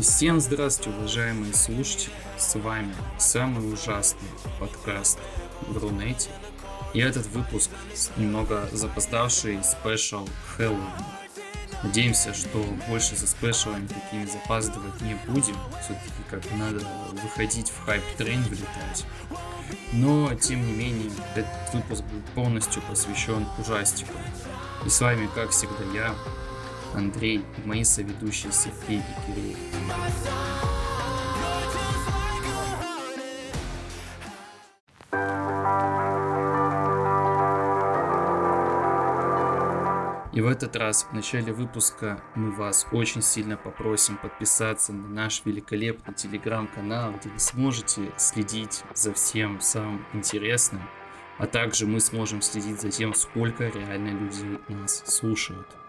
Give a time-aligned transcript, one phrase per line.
[0.00, 2.12] Всем здравствуйте, уважаемые слушатели!
[2.38, 4.28] С вами самый ужасный
[4.58, 5.18] подкаст
[5.66, 6.30] в Рунете.
[6.94, 7.70] И этот выпуск
[8.16, 10.26] немного запоздавший special
[10.56, 10.80] Хэллоуин.
[11.82, 15.56] Надеемся, что больше со special ами такими запаздывать не будем.
[15.82, 16.80] Все-таки как надо
[17.22, 19.04] выходить в hype train, влетать.
[19.92, 24.16] Но, тем не менее, этот выпуск будет полностью посвящен ужастикам.
[24.86, 26.14] И с вами, как всегда, я,
[26.94, 29.56] Андрей и мои соведущие Сергей и Кирилл.
[40.40, 45.44] И в этот раз, в начале выпуска, мы вас очень сильно попросим подписаться на наш
[45.44, 50.80] великолепный телеграм-канал, где вы сможете следить за всем самым интересным,
[51.36, 55.79] а также мы сможем следить за тем, сколько реально людей нас слушают.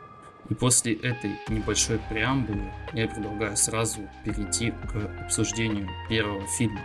[0.50, 6.82] И после этой небольшой преамбулы я предлагаю сразу перейти к обсуждению первого фильма.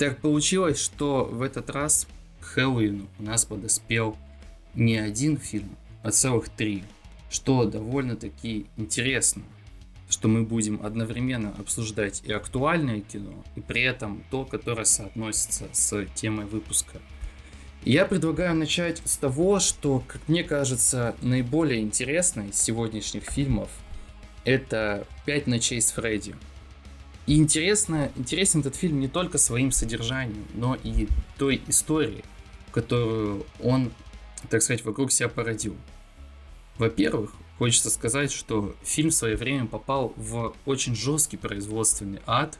[0.00, 2.06] Так получилось, что в этот раз
[2.40, 4.16] к Хэллоуину у нас подоспел
[4.74, 6.84] не один фильм, а целых три,
[7.28, 9.42] что довольно-таки интересно
[10.10, 16.04] что мы будем одновременно обсуждать и актуальное кино, и при этом то, которое соотносится с
[16.14, 16.98] темой выпуска.
[17.84, 23.70] я предлагаю начать с того, что, как мне кажется, наиболее интересно из сегодняшних фильмов
[24.44, 26.34] это «Пять ночей с Фредди».
[27.26, 31.06] И интересно, интересен этот фильм не только своим содержанием, но и
[31.38, 32.24] той историей,
[32.72, 33.92] которую он,
[34.48, 35.76] так сказать, вокруг себя породил.
[36.78, 42.58] Во-первых, Хочется сказать, что фильм в свое время попал в очень жесткий производственный ад,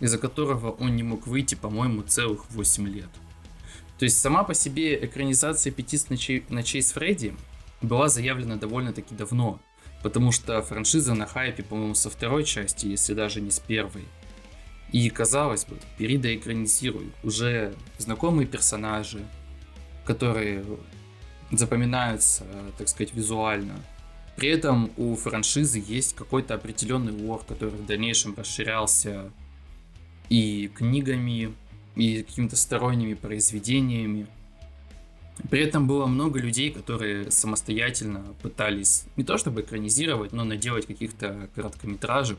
[0.00, 3.10] из-за которого он не мог выйти, по-моему, целых 8 лет.
[3.98, 5.98] То есть сама по себе экранизация «Пяти
[6.48, 7.36] ночей, с Фредди»
[7.82, 9.60] была заявлена довольно-таки давно,
[10.02, 14.06] потому что франшиза на хайпе, по-моему, со второй части, если даже не с первой.
[14.92, 17.12] И казалось бы, бери да экранизируй.
[17.22, 19.22] Уже знакомые персонажи,
[20.06, 20.64] которые
[21.56, 22.44] запоминаются,
[22.78, 23.74] так сказать, визуально.
[24.36, 29.30] При этом у франшизы есть какой-то определенный лор, который в дальнейшем расширялся
[30.28, 31.54] и книгами,
[31.94, 34.26] и какими-то сторонними произведениями.
[35.50, 41.48] При этом было много людей, которые самостоятельно пытались не то чтобы экранизировать, но наделать каких-то
[41.54, 42.38] короткометражек.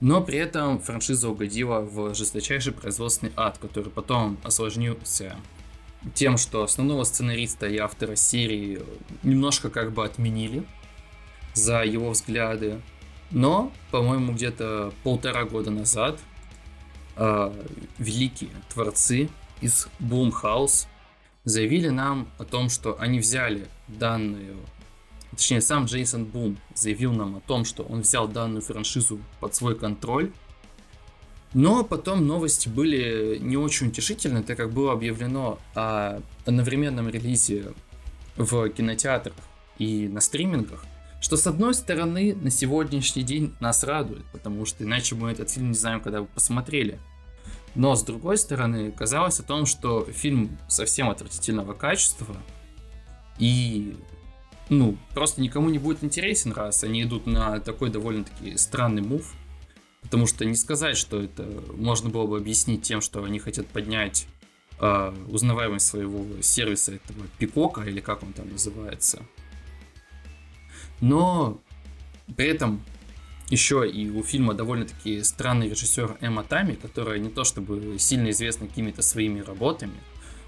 [0.00, 5.36] Но при этом франшиза угодила в жесточайший производственный ад, который потом осложнился
[6.12, 8.82] тем, что основного сценариста и автора серии
[9.22, 10.64] немножко как бы отменили
[11.54, 12.80] за его взгляды.
[13.30, 16.20] Но, по-моему, где-то полтора года назад
[17.16, 17.64] э,
[17.98, 20.86] великие творцы из Boomhouse
[21.44, 24.56] заявили нам о том, что они взяли данную,
[25.30, 29.76] точнее сам Джейсон Бум заявил нам о том, что он взял данную франшизу под свой
[29.76, 30.32] контроль
[31.54, 37.72] но потом новости были не очень утешительны, так как было объявлено о одновременном релизе
[38.36, 39.36] в кинотеатрах
[39.78, 40.84] и на стримингах,
[41.20, 45.68] что с одной стороны на сегодняшний день нас радует, потому что иначе мы этот фильм
[45.68, 46.98] не знаем, когда бы посмотрели.
[47.74, 52.36] Но с другой стороны, казалось о том, что фильм совсем отвратительного качества
[53.38, 53.96] и
[54.68, 59.34] ну, просто никому не будет интересен, раз они идут на такой довольно-таки странный мув.
[60.04, 61.42] Потому что не сказать, что это
[61.76, 64.28] можно было бы объяснить тем, что они хотят поднять
[64.78, 69.26] э, узнаваемость своего сервиса этого пикока, или как он там называется.
[71.00, 71.60] Но
[72.36, 72.82] при этом
[73.50, 78.66] еще и у фильма довольно-таки странный режиссер Эмма Тами, которая не то чтобы сильно известна
[78.68, 79.98] какими-то своими работами.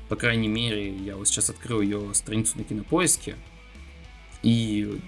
[0.08, 3.36] По крайней мере, я вот сейчас открыл ее страницу на кинопоиске.
[4.42, 5.00] И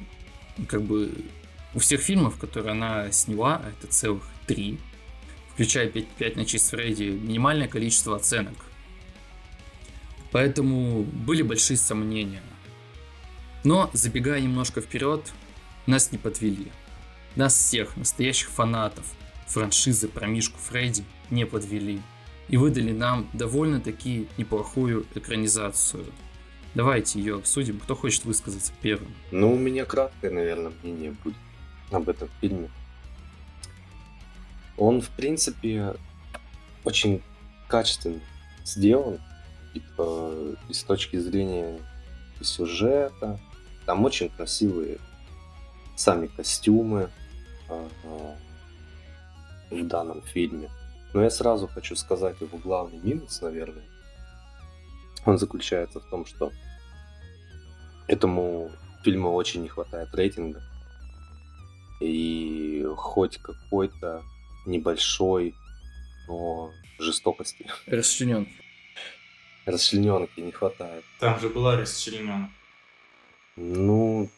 [0.66, 1.12] как бы
[1.74, 4.78] у всех фильмов, которые она сняла, а это целых три,
[5.52, 8.54] включая 5, 5 ночей с Фредди, минимальное количество оценок.
[10.30, 12.42] Поэтому были большие сомнения.
[13.64, 15.32] Но, забегая немножко вперед,
[15.86, 16.70] нас не подвели.
[17.34, 19.04] Нас всех, настоящих фанатов
[19.46, 22.00] франшизы про Мишку Фредди, не подвели.
[22.48, 26.06] И выдали нам довольно-таки неплохую экранизацию.
[26.74, 27.78] Давайте ее обсудим.
[27.80, 29.14] Кто хочет высказаться первым?
[29.30, 31.36] Ну, у меня краткое, наверное, мнение будет
[31.90, 32.70] об этом фильме.
[34.76, 35.94] Он, в принципе,
[36.84, 37.22] очень
[37.66, 38.20] качественно
[38.64, 39.18] сделан
[39.74, 40.32] и, по,
[40.68, 41.80] и с точки зрения
[42.40, 43.40] сюжета.
[43.86, 44.98] Там очень красивые
[45.96, 47.10] сами костюмы.
[47.68, 48.36] А, а,
[49.70, 50.70] в данном фильме.
[51.12, 53.84] Но я сразу хочу сказать его главный минус, наверное.
[55.24, 56.52] Он заключается в том, что
[58.06, 58.70] этому
[59.02, 60.62] фильму очень не хватает рейтинга.
[62.00, 64.22] И хоть какой-то
[64.66, 65.54] небольшой,
[66.26, 67.66] но жестокости.
[67.86, 68.52] Расчлененки.
[69.66, 71.04] Расчлененки не хватает.
[71.20, 72.50] Там же была расчлененка.
[73.56, 74.30] Ну,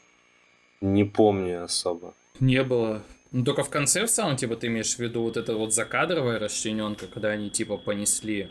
[0.81, 2.15] не помню особо.
[2.41, 3.03] Не было.
[3.33, 6.39] Ну, только в конце в самом, типа, ты имеешь в виду вот это вот закадровая
[6.39, 8.51] расчлененка, когда они, типа, понесли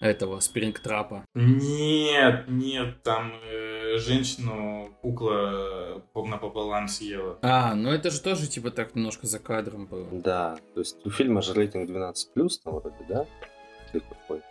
[0.00, 1.24] этого спрингтрапа.
[1.34, 7.38] Нет, нет, там э, женщину кукла напополам съела.
[7.42, 10.06] А, ну это же тоже, типа, так немножко за кадром было.
[10.12, 12.14] Да, то есть у фильма же рейтинг 12+,
[12.64, 13.26] там вроде, да?
[13.92, 14.42] Или какой?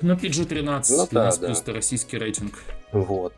[0.00, 1.62] Ну, PG-13, Ну да, 12 плюс да.
[1.62, 2.54] это российский рейтинг.
[2.92, 3.34] Вот.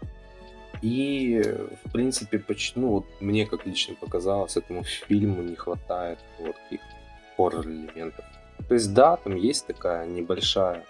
[0.83, 1.43] И,
[1.85, 6.81] в принципе, почему, ну, вот мне как лично показалось, этому фильму не хватает вот каких
[7.37, 8.25] хоррор-элементов.
[8.69, 10.85] То есть, да, там есть такая небольшая,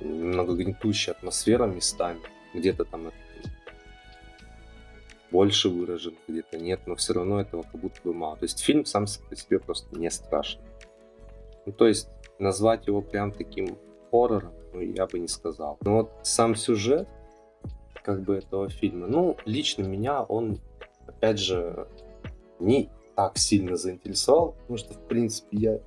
[0.00, 2.20] немного гнетущая атмосфера местами.
[2.54, 3.12] Где-то там
[5.32, 8.36] больше выражен, где-то нет, но все равно этого как будто бы мало.
[8.36, 10.60] То есть фильм сам по себе просто не страшен.
[11.64, 12.08] Ну, то есть
[12.38, 13.78] назвать его прям таким
[14.10, 15.78] хоррором, ну, я бы не сказал.
[15.80, 17.08] Но вот сам сюжет,
[18.04, 20.58] как бы этого фильма, ну, лично меня он,
[21.06, 21.86] опять же,
[22.58, 25.78] не так сильно заинтересовал, потому что, в принципе, я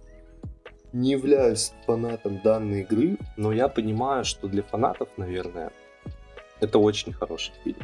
[0.93, 5.71] не являюсь фанатом данной игры, но я понимаю, что для фанатов, наверное,
[6.65, 7.79] это очень хороший фильм.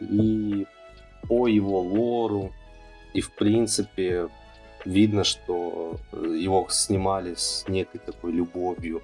[0.00, 0.66] И
[1.28, 2.52] по его лору,
[3.14, 4.28] и в принципе
[4.84, 9.02] видно, что э, его снимали с некой такой любовью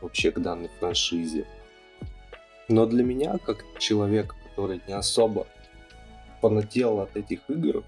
[0.00, 1.46] вообще к данной франшизе.
[2.68, 5.46] Но для меня, как человек, который не особо
[6.40, 7.84] фанател от этих игр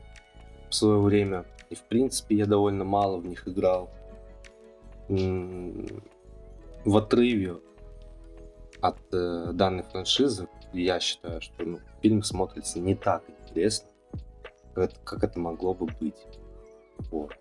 [0.69, 3.91] в свое время, и в принципе я довольно мало в них играл,
[5.09, 7.57] в отрыве
[8.85, 13.89] от э, данной франшизы, я считаю, что ну, фильм смотрится не так интересно,
[14.75, 16.27] как это, как это могло бы быть.
[17.11, 17.33] Вот.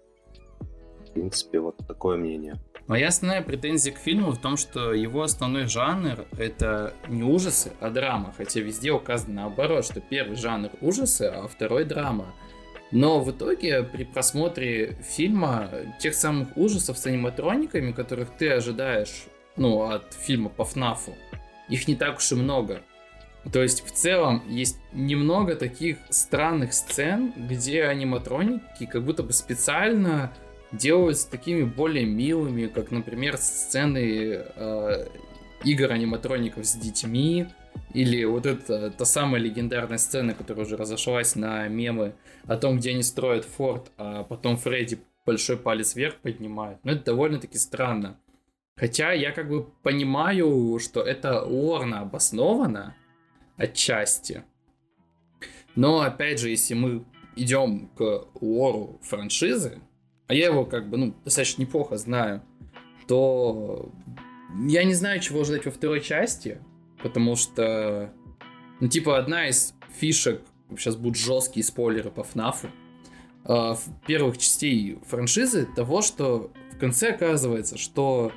[1.01, 2.55] В принципе, вот такое мнение.
[2.87, 7.89] Моя основная претензия к фильму в том, что его основной жанр это не ужасы, а
[7.89, 8.33] драма.
[8.37, 12.33] Хотя везде указано наоборот, что первый жанр ужасы, а второй драма.
[12.91, 15.69] Но в итоге при просмотре фильма
[15.99, 19.25] тех самых ужасов с аниматрониками, которых ты ожидаешь
[19.55, 21.13] ну, от фильма по ФНАФу,
[21.69, 22.81] их не так уж и много.
[23.51, 30.31] То есть в целом есть немного таких странных сцен, где аниматроники как будто бы специально
[30.71, 35.07] делаются такими более милыми, как, например, сцены э,
[35.65, 37.47] игр аниматроников с детьми,
[37.93, 42.13] или вот эта та самая легендарная сцена, которая уже разошлась на мемы
[42.45, 46.77] о том, где они строят форт, а потом Фредди большой палец вверх поднимает.
[46.83, 48.17] Ну, это довольно-таки странно.
[48.75, 52.95] Хотя я как бы понимаю, что это лорно обосновано
[53.55, 54.43] отчасти.
[55.75, 57.05] Но, опять же, если мы
[57.35, 59.79] идем к лору франшизы,
[60.27, 62.41] а я его как бы, ну, достаточно неплохо знаю,
[63.07, 63.91] то
[64.67, 66.59] я не знаю, чего ждать во второй части,
[67.01, 68.11] потому что,
[68.79, 70.41] ну, типа, одна из фишек,
[70.77, 72.69] сейчас будут жесткие спойлеры по ФНАФу,
[73.45, 73.75] э,
[74.07, 78.31] первых частей франшизы того, что в конце оказывается, что,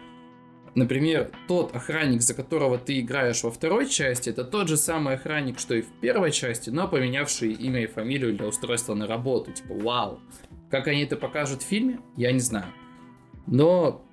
[0.76, 5.58] например, тот охранник, за которого ты играешь во второй части, это тот же самый охранник,
[5.58, 9.52] что и в первой части, но поменявший имя и фамилию для устройства на работу.
[9.52, 10.20] Типа, вау.
[10.70, 12.66] Как они это покажут в фильме, я не знаю.
[13.46, 14.04] Но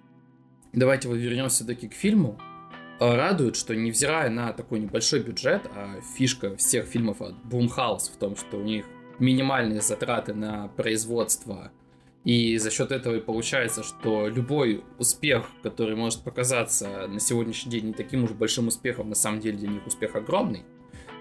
[0.72, 2.40] давайте вот вернемся все-таки к фильму.
[3.00, 8.18] А, Радует, что невзирая на такой небольшой бюджет, а фишка всех фильмов от Blumhouse в
[8.18, 8.86] том, что у них
[9.20, 11.72] минимальные затраты на производство,
[12.24, 17.88] и за счет этого и получается, что любой успех, который может показаться на сегодняшний день
[17.88, 20.64] не таким уж большим успехом, на самом деле для них успех огромный.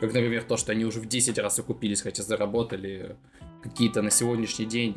[0.00, 3.16] Как, например, то, что они уже в 10 раз окупились, хотя заработали
[3.62, 4.96] какие-то на сегодняшний день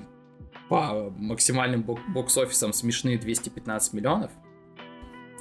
[0.70, 4.32] по максимальным бок- бокс-офисам смешные 215 миллионов.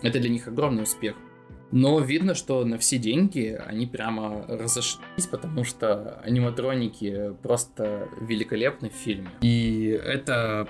[0.03, 1.17] Это для них огромный успех.
[1.71, 8.95] Но видно, что на все деньги они прямо разошлись, потому что аниматроники просто великолепны в
[8.95, 9.31] фильме.
[9.41, 10.69] И это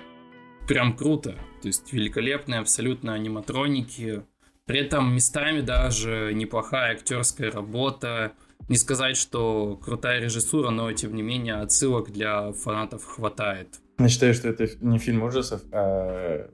[0.66, 1.36] прям круто.
[1.60, 4.22] То есть великолепные абсолютно аниматроники.
[4.66, 8.32] При этом местами даже неплохая актерская работа.
[8.68, 13.80] Не сказать, что крутая режиссура, но тем не менее отсылок для фанатов хватает.
[13.98, 16.48] Я считаю, что это не фильм ужасов, а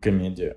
[0.00, 0.56] комедия.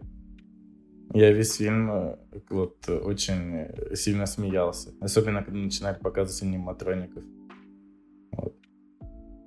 [1.16, 2.18] Я весь фильм э,
[2.50, 4.94] вот очень сильно смеялся.
[5.00, 7.24] Особенно, когда начинали показывать аниматроников.
[8.34, 8.54] Вот.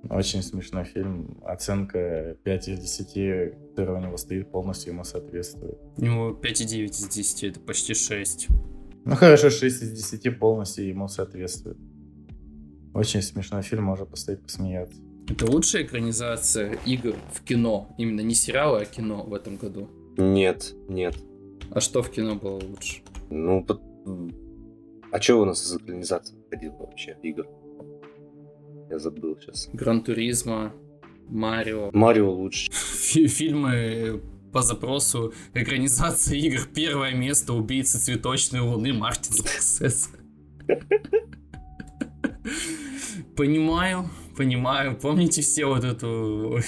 [0.09, 1.39] Очень смешной фильм.
[1.45, 5.79] Оценка 5 из 10, которая у него стоит, полностью ему соответствует.
[5.99, 8.49] У него 5,9 из 10, это почти 6.
[9.05, 11.77] Ну хорошо, 6 из 10 полностью ему соответствует.
[12.95, 15.03] Очень смешной фильм, можно поставить посмеяться.
[15.29, 17.95] Это лучшая экранизация игр в кино.
[17.99, 19.91] Именно не сериалы, а кино в этом году.
[20.17, 21.15] Нет, нет.
[21.71, 23.03] А что в кино было лучше?
[23.31, 23.81] Ну, под...
[25.13, 27.47] а что у нас из экранизации выходило вообще игр?
[28.91, 29.69] Я забыл сейчас.
[29.73, 30.73] Гран Туризма,
[31.29, 31.91] Марио.
[31.93, 32.71] Марио лучше.
[32.73, 34.23] Фи- Фильмы
[34.53, 40.09] по запросу экранизация игр первое место убийцы цветочной луны Мартин Скорсезе.
[43.37, 44.97] Понимаю, понимаю.
[44.97, 46.61] Помните все вот эту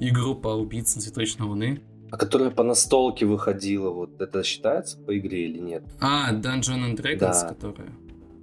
[0.00, 1.80] игру по убийцам цветочной луны?
[2.10, 5.84] А которая по настолке выходила, вот это считается по игре или нет?
[6.00, 7.48] А, Dungeon and Dragons, Да.
[7.48, 7.90] которая.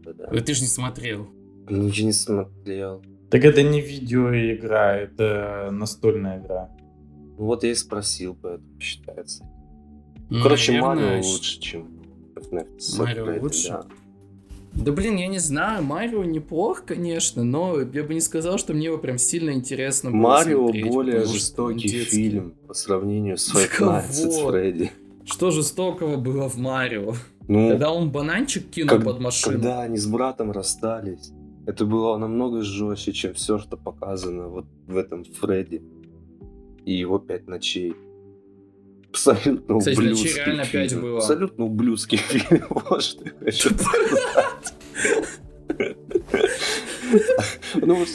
[0.03, 0.25] Да-да.
[0.31, 1.27] Э, Ты же не смотрел.
[1.69, 3.03] Ничего не смотрел.
[3.31, 6.69] Так это не видеоигра, это настольная игра.
[7.37, 9.43] Ну Вот я и спросил, поэтому считается.
[10.29, 11.87] Короче, Наверное, Марио лучше, чем
[12.35, 13.69] FNAF с Марио Фредди, лучше?
[13.69, 13.85] да.
[14.75, 18.85] Да блин, я не знаю, Марио неплох, конечно, но я бы не сказал, что мне
[18.87, 24.31] его прям сильно интересно было Марио более жестокий фильм по сравнению с Five Nights at
[24.35, 24.51] кого?
[24.51, 24.89] Freddy.
[25.25, 27.13] Что жестокого было в Марио?
[27.47, 29.53] Ну, Когда он бананчик кинул как- под машину.
[29.53, 31.31] когда они с братом расстались,
[31.65, 35.81] это было намного жестче, чем все, что показано вот в этом Фредди
[36.85, 37.95] и его пять ночей.
[39.09, 41.01] Абсолютно Кстати, ублюдский «Ночей» реально фильм.
[41.01, 41.17] было.
[41.19, 42.65] Абсолютно ублюдский фильм.
[42.69, 43.69] Вот что я хочу.
[47.75, 48.05] Ну,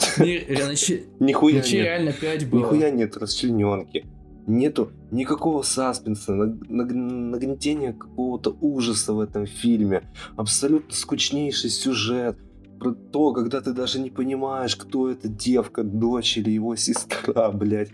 [1.19, 2.59] нихуя реально 5 было.
[2.59, 4.05] Нихуя нет расчлененки.
[4.47, 10.01] Нету никакого саспенса, наг- наг- нагнетения какого-то ужаса в этом фильме.
[10.35, 12.37] Абсолютно скучнейший сюжет.
[12.79, 17.91] Про то, когда ты даже не понимаешь, кто эта девка, дочь или его сестра, блядь,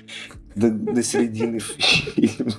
[0.56, 1.60] до, до середины
[2.16, 2.54] фильма.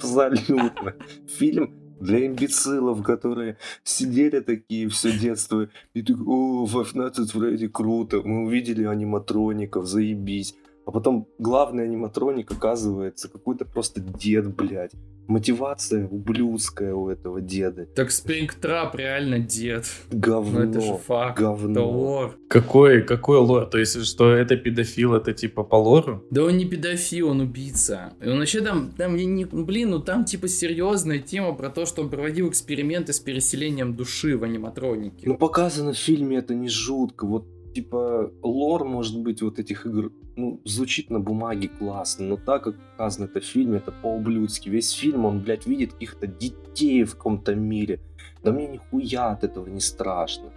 [0.00, 0.94] Абсолютно.
[1.28, 7.68] Фильм для имбецилов, которые сидели такие все детство и так, о, Five Nights at Freddy
[7.68, 10.54] круто, мы увидели аниматроников, заебись.
[10.86, 14.92] А потом главный аниматроник оказывается какой-то просто дед, блядь.
[15.28, 17.84] Мотивация ублюдская у этого деда.
[17.84, 19.84] Так Спрингтрап реально дед.
[20.10, 20.60] Говно.
[20.60, 21.38] Ну это же факт.
[21.38, 21.90] Это говно.
[21.90, 22.38] лор.
[22.48, 23.66] Какой, какой лор?
[23.66, 26.24] То есть, что это педофил, это типа по лору?
[26.30, 28.14] Да он не педофил, он убийца.
[28.22, 31.68] И он вообще там, там, я не, ну, блин, ну там типа серьезная тема про
[31.68, 35.28] то, что он проводил эксперименты с переселением души в аниматронике.
[35.28, 37.26] Ну, показано в фильме это не жутко.
[37.26, 42.64] Вот, типа, лор, может быть, вот этих игр, ну, звучит на бумаге классно, но так
[42.64, 44.68] как показано это в фильме, это по-ублюдски.
[44.68, 48.00] Весь фильм, он, блядь, видит каких-то детей в каком-то мире.
[48.42, 50.50] Да мне нихуя от этого не страшно.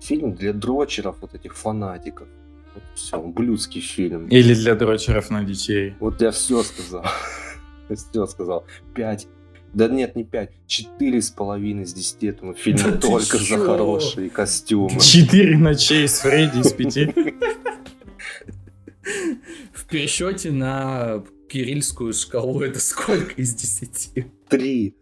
[0.00, 2.28] Фильм для дрочеров, вот этих фанатиков.
[2.74, 4.28] Вот все, ублюдский фильм.
[4.28, 5.94] Или для дрочеров на детей?
[6.00, 7.04] Вот я все сказал.
[7.94, 8.64] Все сказал.
[8.94, 9.28] Пять.
[9.74, 10.52] Да нет, не пять.
[10.66, 15.00] Четыре с половиной из десяти этому фильму Да только за хорошие костюмы.
[15.00, 17.12] Четыре ночей с Фредди из пяти?
[19.72, 24.26] В пересчете на кирильскую шкалу это сколько из десяти?
[24.48, 24.96] Три.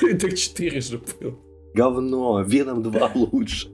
[0.00, 1.38] Так 4 же был.
[1.74, 2.42] Говно.
[2.42, 3.68] Веном 2 лучше.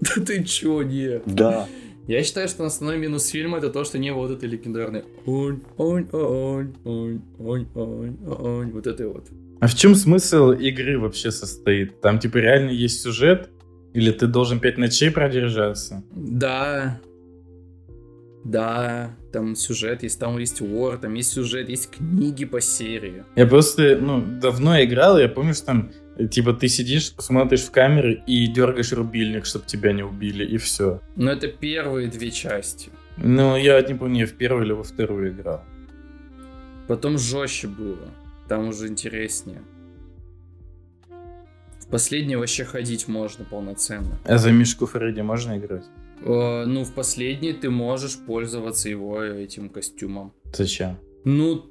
[0.00, 1.20] Да ты чё, не?
[1.26, 1.68] Да.
[2.12, 6.06] Я считаю, что основной минус фильма это то, что не вот это легендарное он, он,
[6.12, 9.28] он, он, он, он, он, вот это вот.
[9.60, 12.02] А в чем смысл игры вообще состоит?
[12.02, 13.48] Там типа реально есть сюжет?
[13.94, 16.04] Или ты должен пять ночей продержаться?
[16.14, 17.00] Да,
[18.44, 23.24] да, там сюжет есть, там есть лор, там есть сюжет, есть книги по серии.
[23.36, 25.92] Я просто, ну, давно играл, и я помню, что там,
[26.30, 31.00] типа, ты сидишь, смотришь в камеры и дергаешь рубильник, чтобы тебя не убили, и все.
[31.16, 32.90] Но это первые две части.
[33.16, 35.62] Ну, я не помню, я в первую или во вторую играл.
[36.88, 38.08] Потом жестче было.
[38.48, 39.62] Там уже интереснее.
[41.80, 44.18] В последнее вообще ходить можно полноценно.
[44.24, 45.84] А за Мишку Фредди можно играть?
[46.24, 50.32] Э, ну, в последний ты можешь пользоваться его этим костюмом.
[50.54, 50.98] Зачем?
[51.24, 51.66] Ну,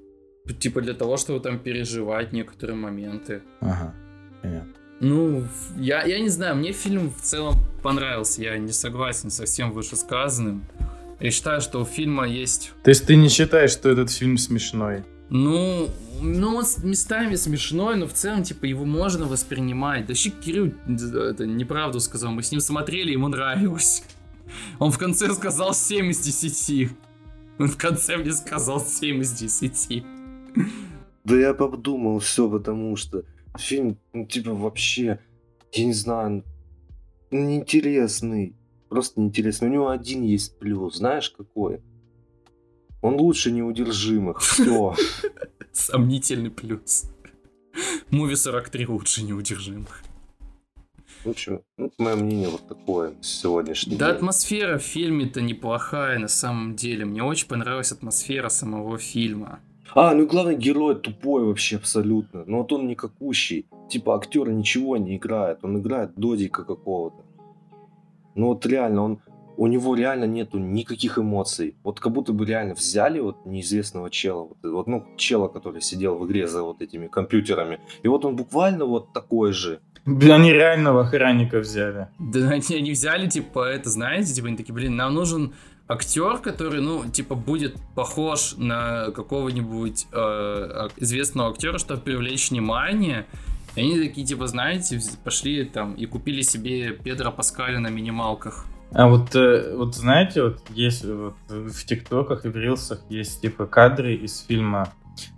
[0.59, 3.41] типа для того, чтобы там переживать некоторые моменты.
[3.59, 3.95] Ага,
[4.41, 4.73] понятно.
[4.99, 5.43] Ну,
[5.77, 8.43] я, я не знаю, мне фильм в целом понравился.
[8.43, 10.63] Я не согласен со всем вышесказанным.
[11.19, 12.71] Я считаю, что у фильма есть...
[12.83, 15.03] То есть ты не считаешь, что этот фильм смешной?
[15.29, 15.89] Ну,
[16.21, 20.05] ну, он с местами смешной, но в целом, типа, его можно воспринимать.
[20.05, 22.31] Да вообще Кирилл это неправду сказал.
[22.31, 24.03] Мы с ним смотрели, ему нравилось.
[24.77, 26.91] Он в конце сказал 7 из 10.
[27.59, 30.03] Он в конце мне сказал 7 из 10.
[31.23, 33.23] Да я подумал все, потому что
[33.57, 35.19] фильм, ну, типа, вообще,
[35.73, 36.43] я не знаю,
[37.31, 38.55] неинтересный.
[38.89, 39.67] просто неинтересно.
[39.67, 41.81] У него один есть плюс, знаешь какой?
[43.01, 44.95] Он лучше неудержимых, все.
[45.71, 47.05] Сомнительный плюс.
[48.09, 50.03] Муви 43 лучше неудержимых.
[51.23, 54.15] В общем, ну, мое мнение вот такое сегодняшний Да, день.
[54.17, 57.05] атмосфера в фильме-то неплохая на самом деле.
[57.05, 59.59] Мне очень понравилась атмосфера самого фильма.
[59.93, 62.43] А, ну и главный герой тупой вообще абсолютно.
[62.45, 63.65] Ну вот он никакущий.
[63.89, 65.59] Типа актер ничего не играет.
[65.63, 67.23] Он играет додика какого-то.
[68.35, 69.19] Ну вот реально, он,
[69.57, 71.75] у него реально нету никаких эмоций.
[71.83, 74.43] Вот как будто бы реально взяли вот неизвестного чела.
[74.43, 77.79] Вот, вот, ну, чела, который сидел в игре за вот этими компьютерами.
[78.03, 79.81] И вот он буквально вот такой же.
[80.05, 82.07] Блин, они реального охранника взяли.
[82.17, 85.53] Да они, они взяли, типа, это, знаете, типа, они такие, блин, нам нужен
[85.91, 93.25] актер, который, ну, типа, будет похож на какого-нибудь э, известного актера, чтобы привлечь внимание.
[93.75, 98.65] И они такие, типа, знаете, пошли там и купили себе Педро Паскаля на минималках.
[98.93, 103.65] А вот, э, вот знаете, вот есть вот в ТикТоках и в Рилсах есть типа
[103.65, 104.93] кадры из фильма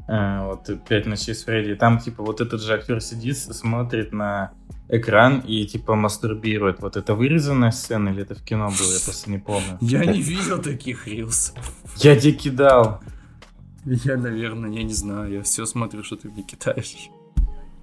[0.08, 1.76] э, вот «Пять ночей с Фредди».
[1.76, 4.54] Там типа вот этот же актер сидит, смотрит на
[4.98, 6.82] экран и типа мастурбирует.
[6.82, 9.78] Вот это вырезанная сцена или это в кино было, я просто не помню.
[9.82, 11.58] Я не видел таких рилсов.
[11.98, 13.02] Я тебе кидал.
[13.86, 17.10] Я, наверное, я не знаю, я все смотрю, что ты мне кидаешь.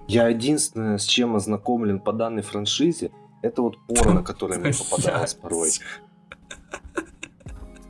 [0.07, 5.71] Я единственное, с чем ознакомлен по данной франшизе, это вот порно, которое мне попадалось порой.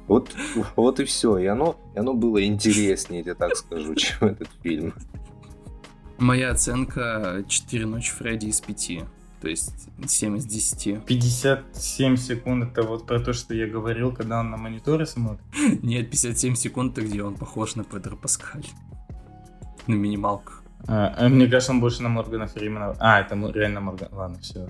[0.07, 0.29] Вот,
[0.75, 1.37] вот и все.
[1.37, 4.93] И оно, и оно было интереснее, я так скажу, чем этот фильм.
[6.21, 8.99] Моя оценка 4 ночи Фредди из 5.
[9.41, 11.03] То есть 7 из 10.
[11.03, 15.41] 57 секунд это вот про то, что я говорил, когда он на мониторе смотрит.
[15.81, 18.67] Нет, 57 секунд, это где он похож на Педро Паскаль.
[19.87, 20.61] На минималках.
[20.87, 22.95] А, а мне кажется, он больше на Моргана Фримена.
[22.99, 24.09] А, это реально Морган.
[24.11, 24.69] Ладно, все.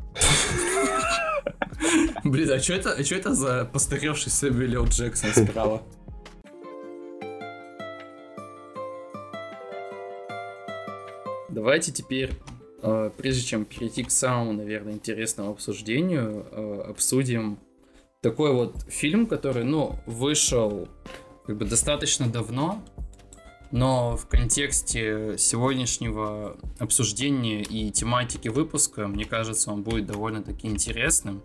[2.23, 4.85] Блин, а что это, а это за постаревший Сэмюэл.
[4.85, 5.81] Джексон справа?
[11.51, 12.31] Давайте теперь,
[12.81, 17.59] э, прежде чем перейти к самому, наверное, интересному обсуждению, э, обсудим
[18.21, 20.87] такой вот фильм, который, ну, вышел
[21.45, 22.81] как бы достаточно давно,
[23.71, 31.41] но в контексте сегодняшнего обсуждения и тематики выпуска, мне кажется, он будет довольно-таки интересным.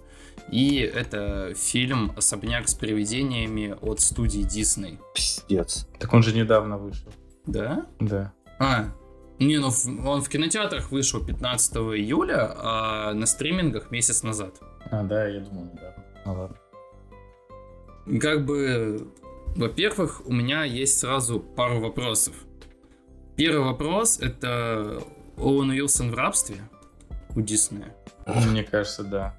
[0.50, 4.98] И это фильм «Особняк с привидениями» от студии Disney.
[5.14, 5.88] Пиздец.
[5.98, 7.12] Так он же недавно вышел.
[7.46, 7.86] Да?
[8.00, 8.32] Да.
[8.58, 8.92] А,
[9.38, 9.70] не, ну
[10.04, 14.58] он в кинотеатрах вышел 15 июля, а на стримингах месяц назад.
[14.90, 16.04] А, да, я думал недавно.
[16.24, 16.56] Ну ладно.
[18.20, 19.08] Как бы,
[19.56, 22.34] во-первых, у меня есть сразу пару вопросов.
[23.36, 25.02] Первый вопрос это
[25.36, 26.56] Оуэн Уилсон в рабстве
[27.34, 27.94] у Диснея.
[28.26, 29.38] Мне кажется, да.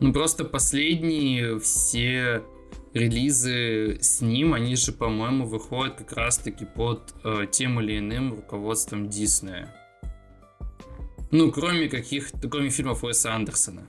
[0.00, 2.42] Ну просто последние все
[2.96, 9.08] релизы с ним, они же, по-моему, выходят как раз-таки под э, тем или иным руководством
[9.08, 9.72] Диснея.
[11.30, 13.86] Ну, кроме каких кроме фильмов Уэса Андерсона.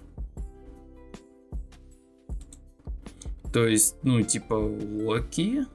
[3.54, 5.66] То есть, ну, типа Локи,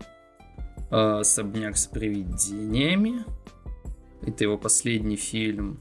[0.91, 3.25] э, Особняк с привидениями.
[4.27, 5.81] Это его последний фильм.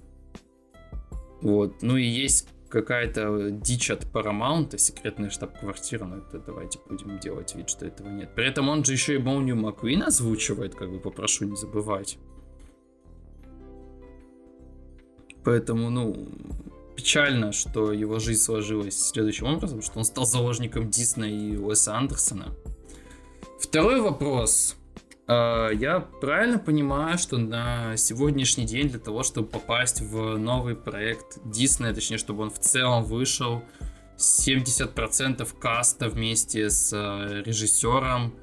[1.41, 1.81] Вот.
[1.81, 7.69] Ну и есть какая-то дичь от Paramount, секретная штаб-квартира, но это давайте будем делать вид,
[7.69, 8.33] что этого нет.
[8.33, 12.17] При этом он же еще и Молнию Маккуин озвучивает, как бы попрошу не забывать.
[15.43, 16.27] Поэтому, ну,
[16.95, 22.55] печально, что его жизнь сложилась следующим образом, что он стал заложником Диснея и Уэса Андерсона.
[23.59, 24.75] Второй вопрос.
[25.31, 31.39] А, Я правильно понимаю, что на сегодняшний день для того, чтобы попасть в новый проект
[31.45, 33.63] Диснея, точнее, чтобы он в целом вышел,
[34.17, 38.33] 70% каста вместе с э, режиссером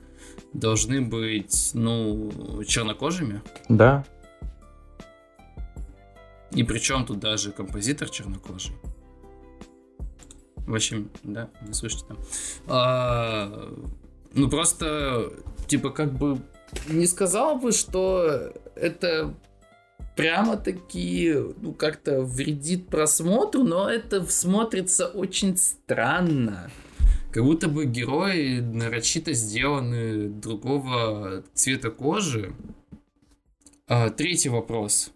[0.55, 2.33] должны быть, ну,
[2.67, 3.43] чернокожими.
[3.69, 4.05] Да.
[6.53, 8.75] И причем тут даже композитор чернокожий.
[10.57, 12.17] В общем, да, не слышите там.
[12.67, 13.75] А,
[14.33, 15.35] ну просто,
[15.67, 16.41] типа, как бы
[16.89, 19.35] не сказал бы, что это
[20.17, 26.71] прямо-таки, ну, как-то вредит просмотру, но это смотрится очень странно.
[27.31, 32.53] Как будто бы герои нарочито сделаны другого цвета кожи.
[33.87, 35.13] А, третий вопрос.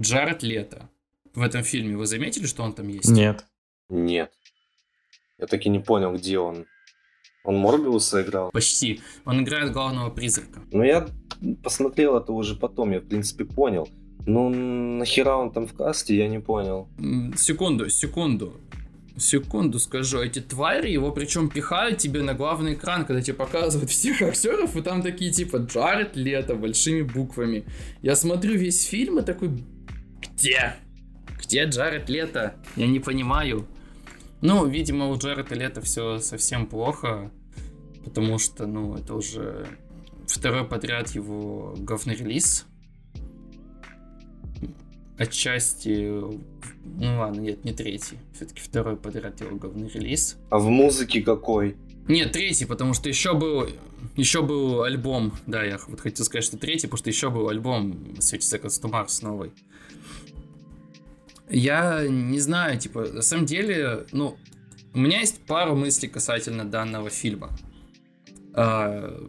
[0.00, 0.88] Джаред Лето.
[1.34, 3.10] В этом фильме вы заметили, что он там есть?
[3.10, 3.44] Нет.
[3.88, 4.32] Нет.
[5.38, 6.66] Я так и не понял, где он.
[7.44, 8.50] Он Морбиуса играл.
[8.50, 9.00] Почти.
[9.26, 10.60] Он играет главного призрака.
[10.72, 11.06] Но я
[11.62, 13.88] посмотрел это уже потом, я в принципе понял.
[14.26, 16.88] Ну, нахера он там в касте, я не понял.
[17.36, 18.54] Секунду, секунду.
[19.16, 24.22] Секунду скажу, эти твари его причем пихают тебе на главный экран, когда тебе показывают всех
[24.22, 27.64] актеров, и там такие типа Джаред Лето большими буквами.
[28.02, 29.50] Я смотрю весь фильм и такой,
[30.20, 30.76] где?
[31.44, 32.54] Где Джаред Лето?
[32.74, 33.66] Я не понимаю.
[34.44, 37.32] Ну, видимо, у Джареда Лето все совсем плохо,
[38.04, 39.66] потому что, ну, это уже
[40.26, 42.66] второй подряд его говнорелиз.
[45.16, 46.22] Отчасти
[46.84, 48.18] ну ладно, нет, не третий.
[48.34, 50.36] Все-таки второй подряд его говный релиз.
[50.50, 51.76] А в музыке какой?
[52.06, 53.66] Нет, третий, потому что еще был,
[54.16, 57.92] еще был альбом, да, я вот хотел сказать, что третий, потому что еще был альбом
[58.18, 59.52] Sweet Seconds to Mars новый.
[61.48, 64.36] Я не знаю, типа, на самом деле, ну,
[64.94, 67.50] у меня есть пару мыслей касательно данного фильма.
[68.54, 69.28] А,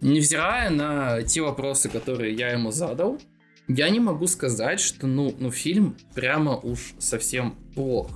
[0.00, 3.20] невзирая на те вопросы, которые я ему задал,
[3.68, 8.10] я не могу сказать, что ну, ну фильм прямо уж совсем плох.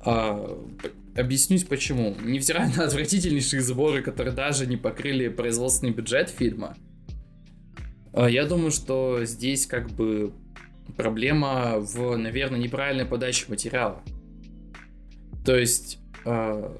[0.00, 0.58] А,
[1.14, 2.16] объяснюсь почему.
[2.20, 6.76] Невзирая на отвратительнейшие сборы, которые даже не покрыли производственный бюджет фильма,
[8.12, 10.32] а, я думаю, что здесь как бы
[10.96, 14.02] проблема в, наверное, неправильной подаче материала.
[15.44, 16.76] То есть а,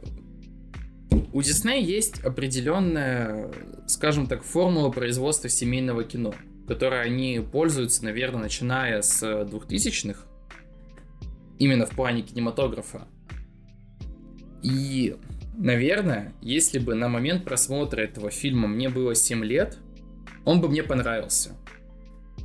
[1.33, 3.51] у Диснея есть определенная,
[3.87, 6.35] скажем так, формула производства семейного кино–
[6.67, 10.27] которой они пользуются, наверное, начиная с 2000-х,
[11.59, 13.07] именно в плане кинематографа.
[14.63, 15.17] И,
[15.57, 19.79] наверное, если бы на момент просмотра этого фильма мне было 7 лет,
[20.45, 21.51] он бы мне понравился.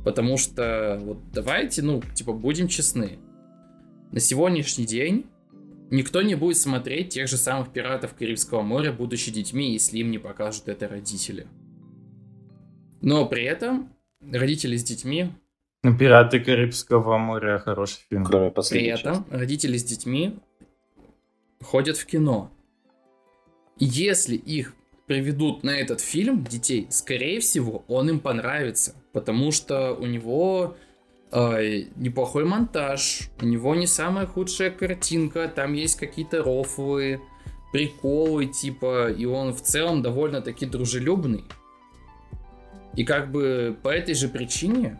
[0.08, 3.18] Потому что, вот давайте, ну, типа, будем честны.
[4.10, 5.26] На сегодняшний день
[5.90, 10.16] никто не будет смотреть тех же самых «Пиратов Карибского моря», будучи детьми, если им не
[10.16, 11.46] покажут это родители.
[13.02, 13.92] Но при этом
[14.22, 15.30] родители с детьми.
[15.82, 18.24] Ну, «Пираты Карибского моря» хороший фильм.
[18.24, 18.50] Кроме.
[18.50, 20.38] При этом родители с детьми
[21.60, 22.50] ходят в кино.
[23.76, 24.72] Если их
[25.08, 28.94] приведут на этот фильм, детей, скорее всего, он им понравится.
[29.12, 30.76] Потому что у него
[31.32, 37.20] э, неплохой монтаж, у него не самая худшая картинка, там есть какие-то рофлы,
[37.72, 41.44] приколы, типа, и он в целом довольно-таки дружелюбный.
[42.94, 44.98] И как бы по этой же причине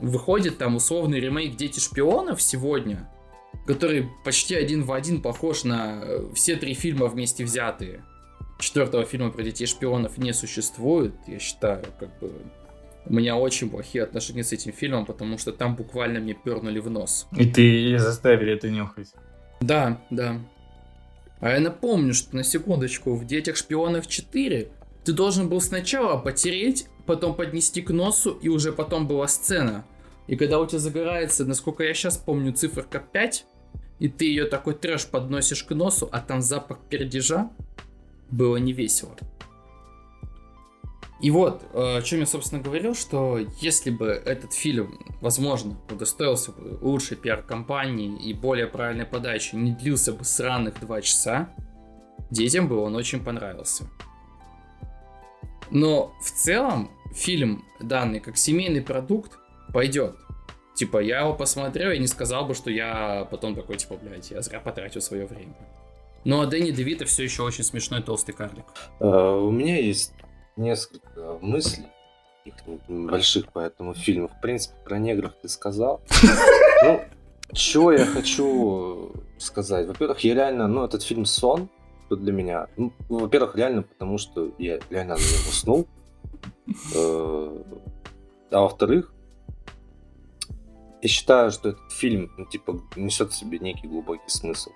[0.00, 3.06] выходит там условный ремейк «Дети шпионов» сегодня,
[3.66, 8.02] который почти один в один похож на э, все три фильма вместе взятые.
[8.60, 11.14] Четвертого фильма про детей шпионов не существует.
[11.26, 12.32] Я считаю, как бы
[13.06, 16.90] у меня очень плохие отношения с этим фильмом, потому что там буквально мне пернули в
[16.90, 17.26] нос.
[17.36, 19.08] И ты заставили это нюхать.
[19.60, 20.40] Да, да.
[21.40, 24.68] А я напомню, что на секундочку в «Детях шпионов 4»
[25.04, 29.84] ты должен был сначала потереть потом поднести к носу, и уже потом была сцена.
[30.28, 33.46] И когда у тебя загорается, насколько я сейчас помню, циферка 5,
[33.98, 37.50] и ты ее такой трэш подносишь к носу, а там запах пердежа,
[38.30, 39.16] было не весело.
[41.20, 46.50] И вот, э, о чем я, собственно, говорил, что если бы этот фильм, возможно, удостоился
[46.50, 51.50] бы лучшей пиар-компании и более правильной подачи, не длился бы сраных два часа,
[52.30, 53.84] детям бы он очень понравился.
[55.70, 59.38] Но в целом фильм данный как семейный продукт
[59.74, 60.16] пойдет.
[60.74, 64.40] Типа, я его посмотрел и не сказал бы, что я потом такой, типа, блядь, я
[64.40, 65.54] зря потратил свое время.
[66.24, 68.64] Но Дэнни Девита все еще очень смешной толстый карлик.
[68.98, 70.12] Uh, у меня есть
[70.56, 71.86] несколько мыслей
[72.88, 74.28] больших по этому фильму.
[74.28, 76.00] В принципе, про негров ты сказал.
[76.82, 76.98] Ну,
[77.52, 79.86] чего я хочу сказать?
[79.86, 81.68] Во-первых, я реально, ну, этот фильм сон
[82.08, 82.68] для меня.
[82.78, 85.86] Ну, во-первых, реально, потому что я реально на нем уснул.
[86.94, 87.62] Э,
[88.50, 89.12] а во-вторых,
[91.02, 94.70] я считаю, что этот фильм, ну, типа, несет в себе некий глубокий смысл.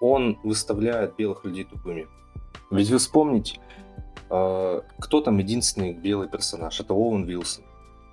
[0.00, 2.06] Он выставляет белых людей тупыми.
[2.70, 3.60] Ведь вы вспомните,
[4.30, 6.80] э, кто там единственный белый персонаж?
[6.80, 7.64] Это Оуэн Вилсон,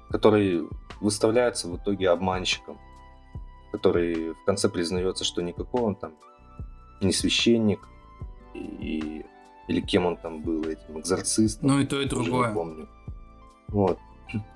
[0.10, 0.68] который
[1.00, 2.78] выставляется в итоге обманщиком,
[3.72, 6.14] который в конце признается, что никакого он там
[7.02, 7.80] не священник,
[8.54, 9.26] и
[9.68, 11.70] или кем он там был, этим экзорцистом.
[11.70, 12.50] Ну и то, и другое.
[12.50, 12.90] Не помню.
[13.70, 13.98] Вот.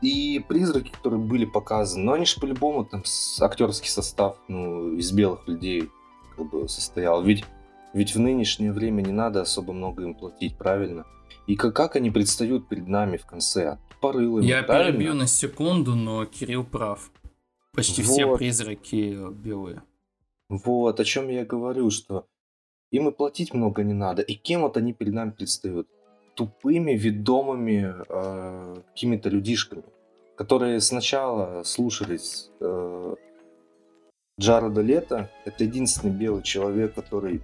[0.01, 3.03] И призраки, которые были показаны, ну они же по-любому там
[3.41, 5.89] актерский состав ну, из белых людей
[6.43, 7.23] бы состоял.
[7.23, 7.43] Ведь,
[7.93, 11.05] ведь в нынешнее время не надо особо много им платить, правильно?
[11.47, 13.77] И как, как они предстают перед нами в конце?
[14.01, 14.91] Порылами, Я правильно?
[14.91, 17.11] перебью на секунду, но Кирилл прав.
[17.73, 18.11] Почти вот.
[18.11, 19.83] все призраки белые.
[20.49, 22.27] Вот, о чем я говорю, что
[22.91, 24.21] им и платить много не надо.
[24.21, 25.87] И кем вот они перед нами предстают?
[26.35, 29.83] Тупыми, ведомыми э, какими-то людишками,
[30.35, 33.15] которые сначала слушались э,
[34.39, 35.29] Джареда Лето.
[35.45, 37.41] Это единственный белый человек, который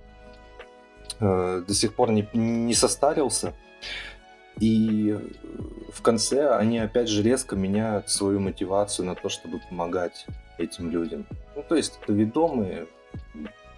[1.20, 3.54] э, до сих пор не, не состарился.
[4.60, 5.18] И
[5.94, 10.26] в конце они опять же резко меняют свою мотивацию на то, чтобы помогать
[10.58, 11.26] этим людям.
[11.56, 12.88] Ну, то есть это ведомые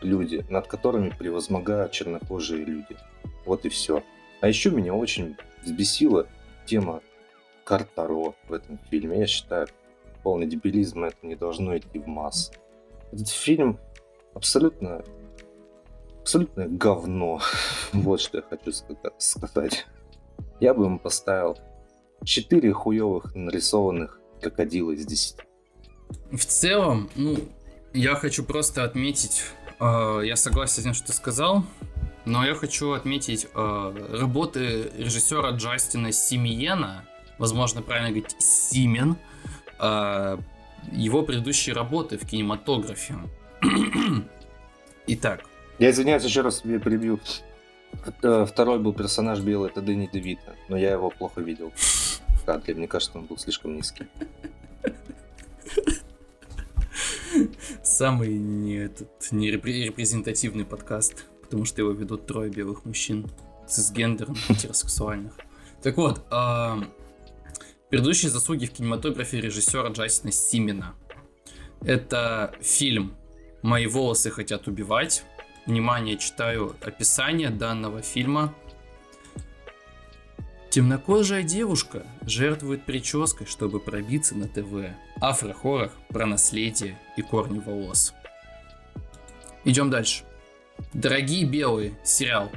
[0.02, 2.98] люди, над которыми превозмогают чернокожие люди.
[3.46, 4.04] Вот и все.
[4.42, 6.28] А еще меня очень взбесила
[6.66, 7.02] тема
[7.64, 9.20] карт в этом фильме.
[9.20, 9.68] Я считаю,
[10.24, 12.52] полный дебилизм это не должно идти в массы.
[13.14, 13.80] Этот фильм
[14.34, 15.04] абсолютно
[16.22, 17.42] абсолютное говно.
[17.94, 18.72] вот что я хочу
[19.20, 19.86] сказать.
[20.60, 21.58] Я бы ему поставил
[22.24, 25.38] 4 хуевых нарисованных крокодила из 10.
[26.32, 27.38] В целом, ну,
[27.94, 29.44] я хочу просто отметить,
[29.80, 31.64] э, я согласен с тем, что ты сказал,
[32.26, 37.06] но я хочу отметить э, работы режиссера Джастина Симиена,
[37.38, 39.18] возможно, правильно говорить Симен,
[39.80, 40.38] э,
[40.92, 43.16] его предыдущие работы в кинематографе.
[45.08, 45.46] Итак.
[45.80, 47.20] Я извиняюсь, еще раз тебе перебью.
[48.22, 51.72] Э, второй был персонаж белый, это Дэнни Девита, но я его плохо видел
[52.28, 52.76] в кадре.
[52.76, 54.08] Мне кажется, он был слишком низкий.
[57.84, 63.30] Самый не, этот, не репрезентативный подкаст, потому что его ведут трое белых мужчин
[63.68, 65.34] цисгендерных, гетеросексуальных.
[65.82, 66.82] Так вот, э,
[67.94, 70.96] предыдущие заслуги в кинематографе режиссера Джастина Симина.
[71.82, 73.14] Это фильм
[73.62, 75.24] «Мои волосы хотят убивать»,
[75.68, 78.56] Внимание, читаю описание данного фильма.
[80.72, 84.90] Темнокожая девушка жертвует прической, чтобы пробиться на ТВ.
[85.22, 88.16] Афрохоррор про наследие и корни волос.
[89.66, 90.24] Идем дальше.
[90.94, 91.94] Дорогие белые.
[92.04, 92.50] Сериал.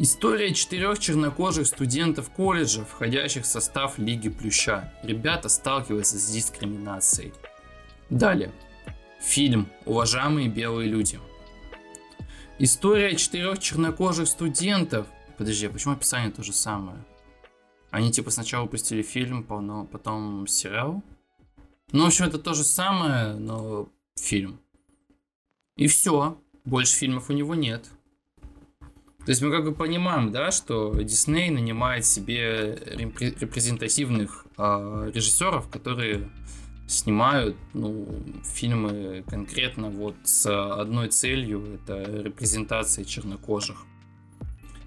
[0.00, 4.92] История четырех чернокожих студентов колледжа, входящих в состав Лиги Плюща.
[5.04, 7.32] Ребята сталкиваются с дискриминацией.
[8.10, 8.50] Далее.
[9.20, 11.20] Фильм «Уважаемые белые люди».
[12.58, 15.06] История четырех чернокожих студентов.
[15.38, 16.98] Подожди, а почему описание то же самое?
[17.92, 21.04] Они типа сначала выпустили фильм, потом сериал?
[21.92, 24.60] Ну, в общем, это то же самое, но фильм.
[25.76, 26.36] И все.
[26.64, 27.88] Больше фильмов у него нет.
[29.24, 36.28] То есть мы как бы понимаем, да, что Дисней нанимает себе репрезентативных э, режиссеров, которые
[36.86, 38.06] снимают ну,
[38.44, 43.86] фильмы конкретно вот с одной целью, это репрезентация чернокожих.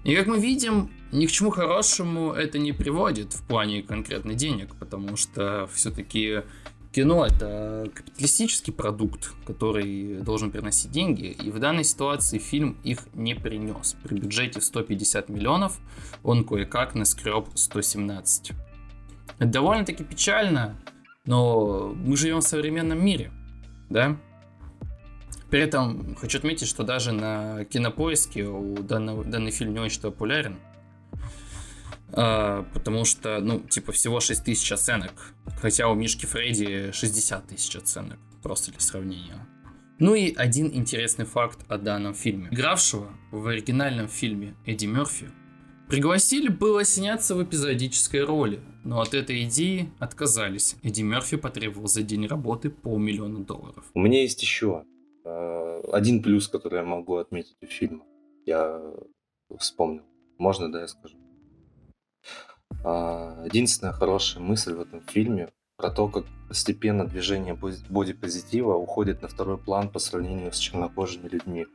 [0.04, 4.76] И как мы видим, ни к чему хорошему это не приводит в плане конкретно денег,
[4.76, 6.42] потому что все-таки
[6.92, 13.34] кино это капиталистический продукт, который должен приносить деньги, и в данной ситуации фильм их не
[13.34, 13.96] принес.
[14.02, 15.78] При бюджете 150 миллионов
[16.22, 18.52] он кое-как наскреб 117.
[19.38, 20.76] Это довольно-таки печально,
[21.24, 23.30] но мы живем в современном мире,
[23.90, 24.16] да?
[25.50, 30.58] При этом хочу отметить, что даже на кинопоиске у данного, данный фильм не очень популярен.
[32.12, 35.34] А, потому что, ну, типа, всего 6 тысяч оценок.
[35.60, 38.18] Хотя у Мишки Фредди 60 тысяч оценок.
[38.42, 39.46] Просто для сравнения.
[39.98, 42.48] Ну и один интересный факт о данном фильме.
[42.50, 45.28] Игравшего в оригинальном фильме Эдди Мерфи
[45.88, 50.76] Пригласили было сняться в эпизодической роли, но от этой идеи отказались.
[50.82, 53.86] Эдди Мерфи потребовал за день работы полмиллиона долларов.
[53.94, 54.84] У меня есть еще
[55.24, 58.04] э, один плюс, который я могу отметить у фильма.
[58.44, 58.82] Я
[59.58, 60.02] вспомнил.
[60.36, 61.16] Можно, да, я скажу?
[62.84, 69.28] Э, единственная хорошая мысль в этом фильме про то, как постепенно движение бодипозитива уходит на
[69.28, 71.66] второй план по сравнению с чернокожими людьми.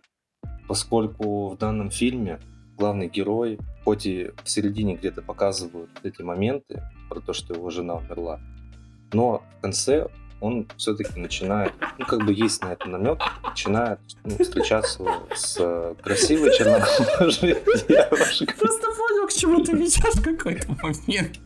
[0.67, 2.39] Поскольку в данном фильме
[2.77, 7.95] главный герой, хоть и в середине где-то показывают эти моменты про то, что его жена
[7.95, 8.41] умерла,
[9.13, 10.09] но в конце
[10.41, 15.03] он все-таки начинает, ну, как бы есть на это намек, начинает ну, встречаться
[15.35, 18.47] с красивой чернокожей девушкой.
[18.59, 21.39] Просто понял, к чему ты ведешь какой-то момент.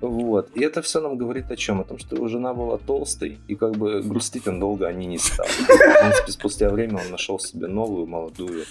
[0.00, 0.50] Вот.
[0.56, 1.80] И это все нам говорит о чем?
[1.80, 5.18] О том, что его жена была толстой, и как бы грустить он долго они не
[5.18, 5.46] стал.
[5.46, 8.64] В принципе, спустя время он нашел себе новую, молодую,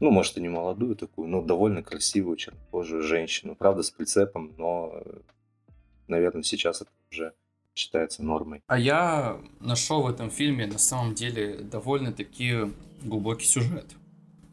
[0.00, 3.54] ну, может, и не молодую такую, но довольно красивую чернокожую женщину.
[3.54, 5.02] Правда, с прицепом, но,
[6.10, 7.32] наверное, сейчас это уже
[7.74, 8.62] считается нормой.
[8.66, 13.86] А я нашел в этом фильме на самом деле довольно-таки глубокий сюжет.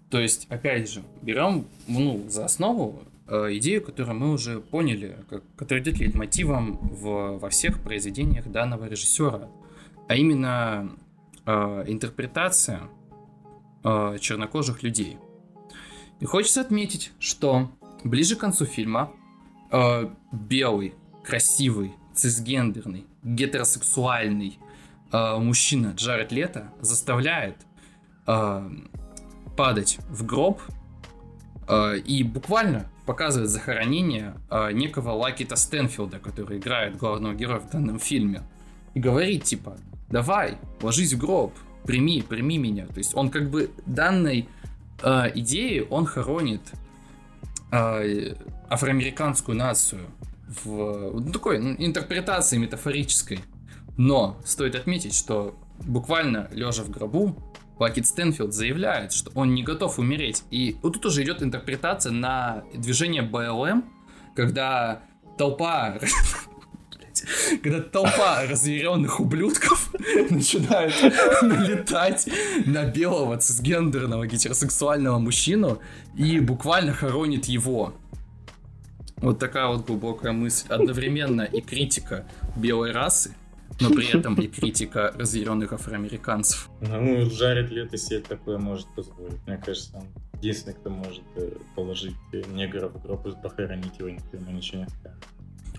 [0.09, 5.43] То есть, опять же, берем ну, за основу Э, идею, которую мы уже поняли, как,
[5.57, 9.49] которая идет лейтмотивом в, во всех произведениях данного режиссера,
[10.07, 10.89] а именно
[11.45, 12.83] э, интерпретация
[13.83, 15.17] э, чернокожих людей.
[16.21, 17.69] И хочется отметить, что
[18.05, 19.11] ближе к концу фильма
[19.71, 20.95] э, белый,
[21.27, 24.57] красивый, цисгендерный, гетеросексуальный
[25.11, 27.57] э, мужчина Джаред Лето заставляет
[28.25, 28.69] э,
[29.57, 30.61] падать в гроб
[31.67, 37.99] э, и буквально показывает захоронение э, некого Лакита Стэнфилда, который играет главного героя в данном
[37.99, 38.43] фильме.
[38.93, 39.77] И говорит, типа,
[40.09, 41.53] давай, ложись в гроб,
[41.85, 42.87] прими, прими меня.
[42.87, 44.47] То есть он как бы данной
[45.03, 46.61] э, идеей, он хоронит
[47.73, 48.33] э,
[48.69, 50.07] афроамериканскую нацию
[50.47, 53.39] в ну, такой ну, интерпретации метафорической.
[53.97, 55.55] Но стоит отметить, что
[55.85, 57.35] буквально лежа в гробу,
[57.79, 60.43] Лакит Стэнфилд заявляет, что он не готов умереть.
[60.49, 63.85] И вот тут уже идет интерпретация на движение БЛМ,
[64.35, 65.03] когда
[65.37, 65.99] толпа
[67.63, 69.91] когда толпа разъяренных ублюдков
[70.29, 70.93] начинает
[71.41, 72.27] налетать
[72.65, 75.79] на белого цисгендерного гетеросексуального мужчину
[76.15, 77.93] и буквально хоронит его.
[79.17, 80.67] Вот такая вот глубокая мысль.
[80.69, 83.35] Одновременно и критика белой расы,
[83.79, 86.69] но при этом и критика разъяренных афроамериканцев.
[86.81, 89.39] Ну, жарит лето себе такое может позволить.
[89.45, 90.05] Мне кажется, он
[90.39, 92.15] единственный, кто может э, положить
[92.53, 95.23] негра в гроб и похоронить его, никто ему ничего не скажет.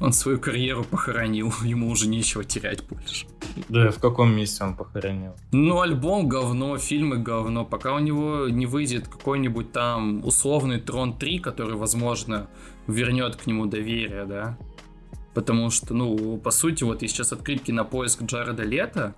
[0.00, 3.26] Он свою карьеру похоронил, ему уже нечего терять больше.
[3.68, 5.34] Да, в каком месте он похоронил?
[5.52, 7.64] Ну, альбом говно, фильмы говно.
[7.64, 12.48] Пока у него не выйдет какой-нибудь там условный Трон 3, который, возможно,
[12.88, 14.58] вернет к нему доверие, да.
[15.34, 19.14] Потому что, ну, по сути, вот если сейчас открыть кинопоиск Джареда Лето,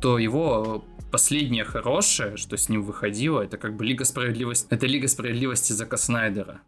[0.00, 4.68] то его последнее хорошее, что с ним выходило, это как бы Лига Справедливости.
[4.70, 6.60] Это Лига Справедливости Зака Снайдера.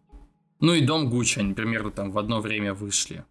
[0.61, 3.25] Ну и Дом Гуччи, они примерно там в одно время вышли.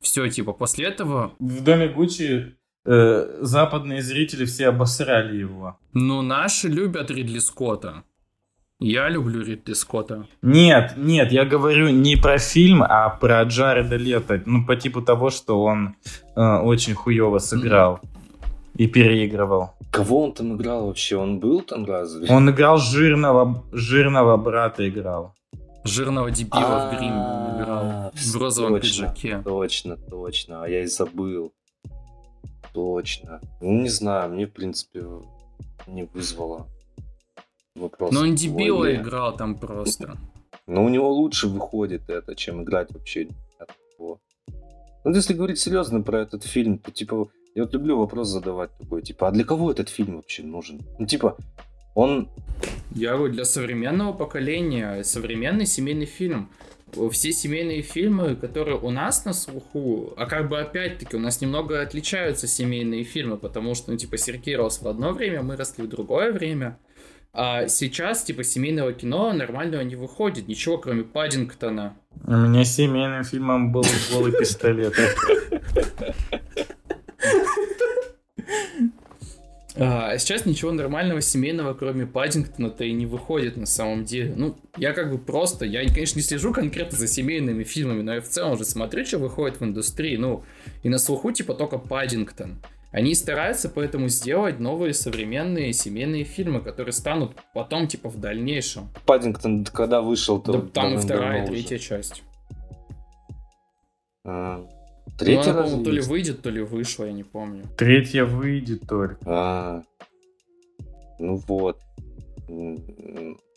[0.00, 1.34] Все, типа, после этого...
[1.38, 5.78] В Доме Гуччи э, западные зрители все обосрали его.
[5.92, 8.04] Ну, наши любят Ридли Скотта.
[8.80, 10.26] Я люблю Ридли Скотта.
[10.42, 14.42] Нет, нет, я говорю не про фильм, а про Джареда Лето.
[14.46, 15.94] Ну, по типу того, что он
[16.34, 18.00] э, очень хуево сыграл
[18.76, 19.70] и переигрывал.
[19.92, 21.16] Кого он там играл вообще?
[21.16, 22.26] Он был там разве?
[22.28, 25.34] Он играл жирного, жирного брата играл.
[25.84, 28.10] Жирного дебила в грим играл.
[28.12, 29.40] В розовом пиджаке.
[29.44, 30.64] Точно, точно.
[30.64, 31.52] А я и забыл.
[32.72, 33.40] Точно.
[33.60, 35.04] Ну, не знаю, мне, в принципе,
[35.86, 36.66] не вызвало
[37.74, 38.12] вопрос.
[38.12, 40.16] Но он дебила играл там просто.
[40.66, 43.28] Но у него лучше выходит это, чем играть вообще.
[43.98, 49.02] Ну, если говорить серьезно про этот фильм, то, типа, я вот люблю вопрос задавать такой,
[49.02, 50.80] типа, а для кого этот фильм вообще нужен?
[50.98, 51.36] Ну, типа,
[51.94, 52.28] он...
[52.94, 56.48] Я говорю, для современного поколения, современный семейный фильм.
[57.10, 61.82] Все семейные фильмы, которые у нас на слуху, а как бы опять-таки у нас немного
[61.82, 65.88] отличаются семейные фильмы, потому что, ну, типа, Сергей рос в одно время, мы росли в
[65.88, 66.78] другое время.
[67.36, 71.96] А сейчас, типа, семейного кино нормального не выходит, ничего, кроме Паддингтона.
[72.24, 74.94] У меня семейным фильмом был голый пистолет.
[79.76, 84.32] А сейчас ничего нормального семейного, кроме Паддингтона-то и не выходит на самом деле.
[84.36, 88.20] Ну, я как бы просто, я, конечно, не слежу конкретно за семейными фильмами, но я
[88.20, 90.16] в целом уже смотрю, что выходит в индустрии.
[90.16, 90.44] Ну,
[90.84, 92.60] и на слуху типа только Паддингтон.
[92.94, 98.88] Они стараются поэтому сделать новые современные семейные фильмы, которые станут потом, типа, в дальнейшем.
[99.04, 100.52] Паддингтон когда вышел, то...
[100.52, 102.22] Да, там и вторая, и третья часть.
[104.24, 104.64] А,
[105.18, 107.64] Третья, ну, она, то ли выйдет, то ли вышла, я не помню.
[107.76, 109.18] Третья выйдет только.
[109.26, 109.82] А,
[111.18, 111.80] ну вот.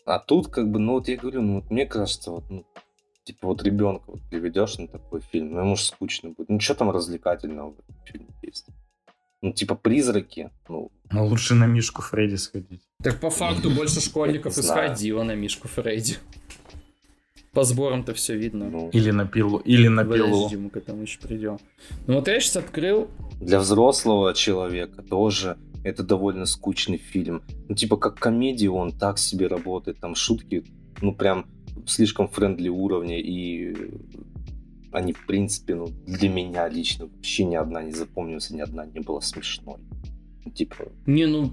[0.04, 2.64] А тут как бы, ну вот я говорю, ну вот мне кажется, вот, ну,
[3.22, 6.48] типа вот ребенка вот приведешь на такой фильм, ну ему же скучно будет.
[6.48, 8.66] Ну что там развлекательного в этом фильме есть?
[9.40, 10.90] Ну типа призраки, ну.
[11.10, 12.82] А лучше на Мишку Фредди сходить.
[13.02, 16.16] Так по факту больше школьников и сходило на Мишку Фредди.
[17.52, 18.68] По сборам-то все видно.
[18.68, 18.90] Ну.
[18.90, 20.44] Или на пилу, или на пилу.
[20.44, 21.58] Подожди, мы к этому еще придем.
[22.06, 23.08] Ну вот я сейчас открыл.
[23.40, 27.42] Для взрослого человека тоже это довольно скучный фильм.
[27.68, 30.64] Ну типа как комедия он так себе работает, там шутки,
[31.00, 31.46] ну прям
[31.86, 33.74] слишком friendly уровня и
[34.92, 39.00] они в принципе, ну для меня лично вообще ни одна не запомнилась, ни одна не
[39.00, 39.78] была смешной.
[40.44, 40.88] Ну, типа...
[41.06, 41.52] Не, ну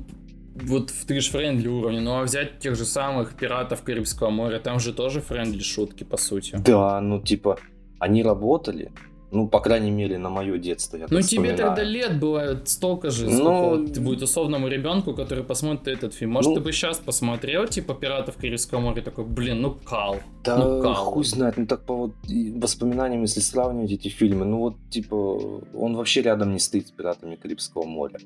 [0.55, 4.59] вот в ты же friendly уровне, ну а взять тех же самых пиратов Карибского моря,
[4.59, 6.57] там же тоже friendly шутки, по сути.
[6.57, 7.57] Да, ну типа,
[7.99, 8.91] они работали,
[9.35, 10.97] ну, по крайней мере, на мое детство.
[10.97, 15.87] Я ну, тебе тогда лет было столько же, сколько ну, будет условному ребенку, который посмотрит
[15.97, 16.31] этот фильм.
[16.31, 20.17] Может, ну, ты бы сейчас посмотрел, типа, «Пиратов Карибского моря», такой, блин, ну, кал.
[20.43, 20.95] Да, ну, кал.
[20.95, 25.95] хуй знает, ну, так по вот воспоминаниям, если сравнивать эти фильмы, ну, вот, типа, он
[25.95, 28.19] вообще рядом не стоит с «Пиратами Карибского моря».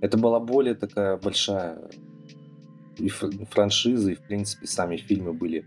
[0.00, 1.78] Это была более такая большая
[2.98, 5.64] и франшиза, и, в принципе, сами фильмы были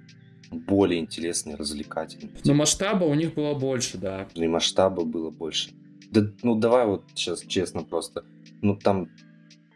[0.52, 2.36] более интересные, развлекательные.
[2.44, 4.28] Но масштаба у них было больше, да.
[4.34, 5.72] И масштаба было больше.
[6.12, 8.24] Да, ну давай вот сейчас честно просто.
[8.62, 9.10] Ну там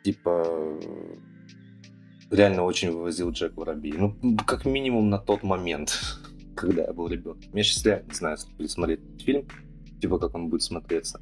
[0.04, 0.80] типа
[2.32, 3.94] реально очень вывозил Джек Воробей.
[3.94, 4.16] Ну,
[4.46, 6.02] как минимум на тот момент,
[6.56, 7.52] когда я был ребенком.
[7.54, 9.48] Я сейчас реально не знаю, если смотреть этот фильм,
[10.02, 11.22] типа как он будет смотреться.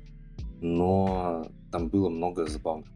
[0.61, 2.87] Но там было много забавных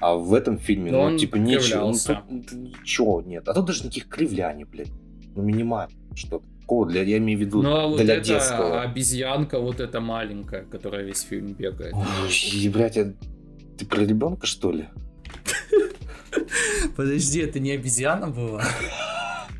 [0.00, 1.92] а в этом фильме, Но ну, он типа, ничего.
[1.92, 3.48] Ну, ничего нет.
[3.48, 4.90] А тут даже никаких кривляний, блядь.
[5.34, 6.44] Ну, минимально что-то.
[6.88, 8.82] Для, я имею в виду, Ну а вот для эта детского.
[8.82, 11.92] обезьянка, вот эта маленькая, которая весь фильм бегает.
[11.94, 13.12] Ой, блядь, я-
[13.76, 14.84] ты про ребенка, что ли?
[16.96, 18.62] Подожди, это не обезьяна была?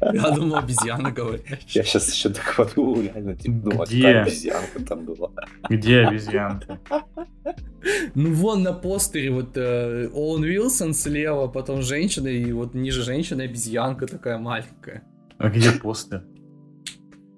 [0.00, 1.58] Я думал, обезьяна Я говорящая.
[1.84, 3.96] сейчас еще так подумал, реально, типа, ну, а Где?
[4.02, 5.30] какая обезьянка там была?
[5.68, 6.78] Где обезьянка?
[8.14, 13.42] Ну вон на постере вот э, Оуэн Уилсон слева, потом женщина, и вот ниже женщины
[13.42, 15.02] обезьянка такая маленькая.
[15.40, 16.22] А где постер?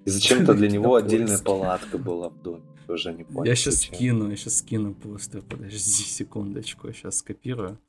[0.03, 2.63] И зачем-то для него отдельная палатка была в доме.
[2.85, 3.45] Тоже не понял.
[3.45, 5.41] Я сейчас скину, я сейчас скину постер.
[5.41, 7.79] Подожди секундочку, я сейчас скопирую.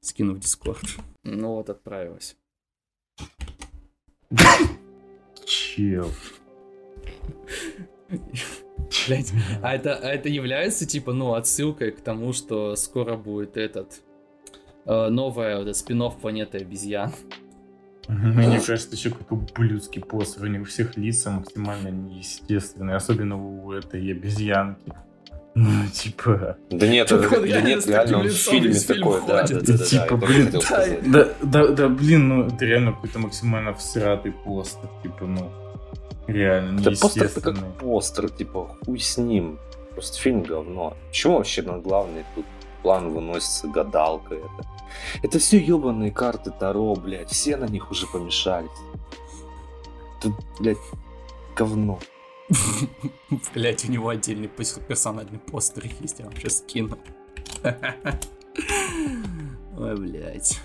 [0.00, 0.82] Скину в Дискорд.
[1.22, 2.34] Ну вот, отправилась.
[5.44, 6.08] Чел.
[9.06, 9.32] Блять,
[9.62, 14.00] а это, а это является, типа, ну, отсылкой к тому, что скоро будет этот...
[14.86, 17.12] э, новая вот, спин планеты обезьян.
[18.08, 20.44] Мне кажется, еще какой-то ублюдский постер.
[20.44, 22.96] У них у всех лица максимально неестественные.
[22.96, 24.92] Особенно у этой обезьянки.
[25.54, 26.56] Ну, типа...
[26.70, 29.84] Да нет, да реально нет, реально он в фильме фильм такой, да, да, да, да,
[29.84, 30.98] Типа, тоже блин, да.
[31.02, 34.88] Да, да, да, блин, ну это реально какой-то максимально всратый постер.
[35.02, 35.50] Типа, ну...
[36.26, 39.58] Реально Да постер это как постер, типа, хуй с ним.
[39.92, 40.96] Просто фильм говно.
[41.08, 42.46] Почему вообще на главный тут
[42.82, 44.71] план выносится гадалка это?
[45.22, 47.30] Это все ебаные карты Таро, блядь.
[47.30, 48.70] Все на них уже помешались.
[50.20, 50.78] Тут, блядь,
[51.56, 51.98] говно.
[53.54, 56.98] Блять, у него отдельный персональный постер есть, я вам сейчас скину.
[59.78, 60.60] Ой, блять.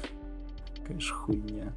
[0.86, 1.74] Конечно, хуйня.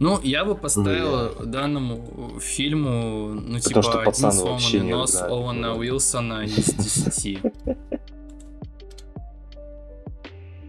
[0.00, 5.22] Ну, я бы поставил данному фильму, ну, Потому типа, один сломанный нос.
[5.22, 7.40] Оуэна Уилсона из 10.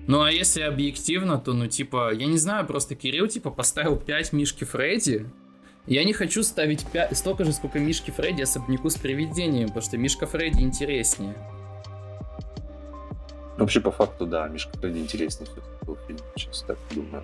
[0.05, 4.33] Ну, а если объективно, то, ну, типа, я не знаю, просто Кирилл, типа, поставил 5
[4.33, 5.25] Мишки Фредди.
[5.85, 9.97] Я не хочу ставить 5, столько же, сколько Мишки Фредди особняку с привидением, потому что
[9.97, 11.35] Мишка Фредди интереснее.
[13.57, 17.23] Вообще, по факту, да, Мишка Фредди интереснее все-таки был фильм, сейчас так думаю.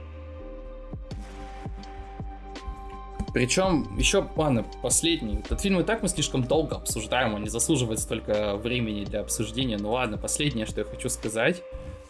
[3.33, 5.39] Причем, еще, ладно, последний.
[5.39, 9.77] Этот фильм и так мы слишком долго обсуждаем, он не заслуживает столько времени для обсуждения.
[9.77, 11.61] Ну ладно, последнее, что я хочу сказать.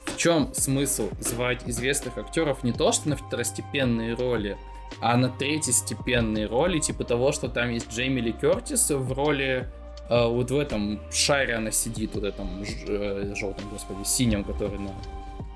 [0.06, 4.58] В чем смысл звать известных актеров не то, что на второстепенные роли,
[5.02, 9.70] а на третьестепенные роли, типа того, что там есть Джейми Ли Кертис в роли
[10.10, 14.80] э, вот в этом шаре она сидит, вот этом ж- э, желтом, господи, синем, который
[14.80, 14.92] на,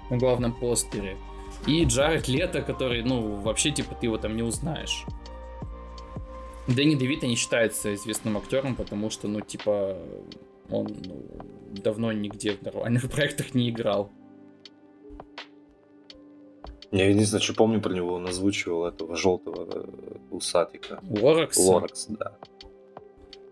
[0.09, 1.17] на главном постере.
[1.65, 5.05] И Джаред Лето, который, ну, вообще, типа, ты его там не узнаешь.
[6.67, 9.97] Дэнни Девита не считается известным актером, потому что, ну, типа,
[10.69, 11.25] он ну,
[11.71, 14.11] давно нигде в нормальных проектах не играл.
[16.93, 20.99] Я единственное, что помню про него, он озвучивал этого желтого э, усатика.
[21.09, 21.57] Лоракс.
[21.57, 22.37] Лоракс, да.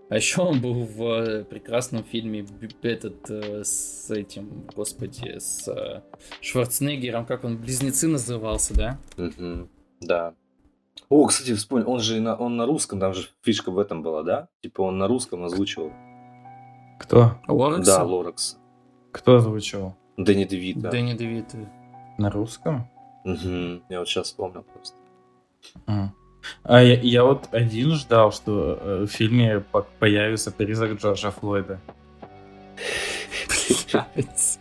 [0.09, 2.45] А еще он был в э, прекрасном фильме
[2.83, 6.03] этот э, с этим, господи, с
[6.39, 8.99] Шварценеггером, как он, Близнецы назывался, да?
[9.17, 9.69] Мгм,
[10.01, 10.35] Да.
[11.09, 14.21] О, кстати, вспомнил, он же на, он на русском, там же фишка в этом была,
[14.21, 14.49] да?
[14.61, 15.91] Типа он на русском озвучивал.
[16.99, 17.39] Кто?
[17.47, 17.87] Лоракс?
[17.87, 18.59] Да, Лоракс.
[19.11, 19.95] Кто озвучивал?
[20.17, 20.91] Дэнни Девита.
[20.91, 21.57] Дэнни Девита.
[22.19, 22.87] На русском?
[23.24, 24.95] Мгм, Я вот сейчас вспомнил просто.
[25.88, 26.09] А,
[26.63, 31.80] А я, я вот один ждал, что э, в фильме по- появится призрак Джорджа Флойда.
[33.93, 34.59] Блядь.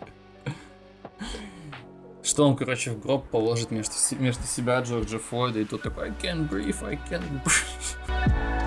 [2.23, 6.11] Что он, короче, в гроб положит между, между себя Джорджа Флойда, и тут такой I
[6.11, 8.60] can't breathe, I can't breathe.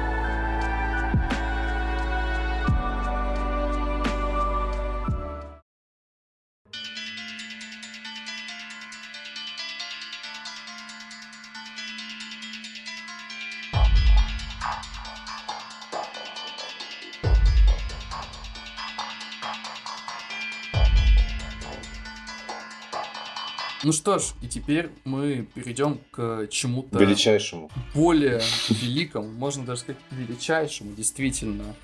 [23.83, 27.69] Ну что ж, и теперь мы перейдем к чему-то Величайшему.
[27.93, 31.75] более великому, можно даже сказать величайшему, действительно,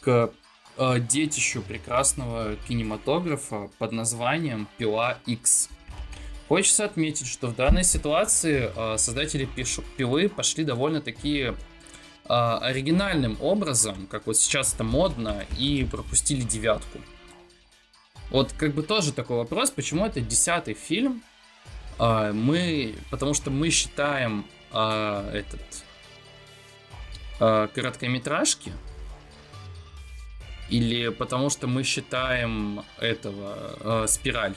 [0.00, 0.32] к
[0.76, 5.68] э, детищу прекрасного кинематографа под названием Пила X.
[6.48, 9.48] Хочется отметить, что в данной ситуации э, создатели
[9.96, 11.54] пилы пошли довольно такие
[12.26, 16.98] а, оригинальным образом, как вот сейчас это модно, и пропустили девятку.
[18.30, 21.22] Вот как бы тоже такой вопрос, почему это десятый фильм?
[21.98, 25.60] А, мы, потому что мы считаем а, этот
[27.40, 28.72] а, короткометражки,
[30.70, 34.54] или потому что мы считаем этого э, спираль?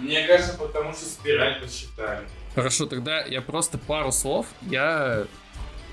[0.00, 2.26] Мне кажется, потому что спираль посчитали.
[2.54, 4.46] Хорошо, тогда я просто пару слов.
[4.62, 5.26] Я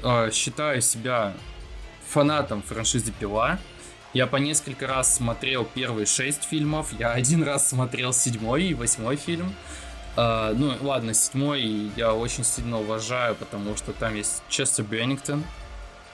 [0.04, 1.34] э, считаю себя
[2.08, 3.60] фанатом франшизы Пила.
[4.14, 6.92] Я по несколько раз смотрел первые шесть фильмов.
[6.98, 9.54] Я один раз смотрел седьмой и восьмой фильм.
[10.18, 15.44] Uh, ну, ладно, седьмой я очень сильно уважаю, потому что там есть Честер Беннингтон.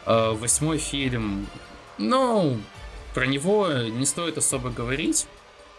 [0.06, 1.48] Uh, восьмой фильм,
[1.98, 2.60] ну,
[3.14, 5.26] про него не стоит особо говорить.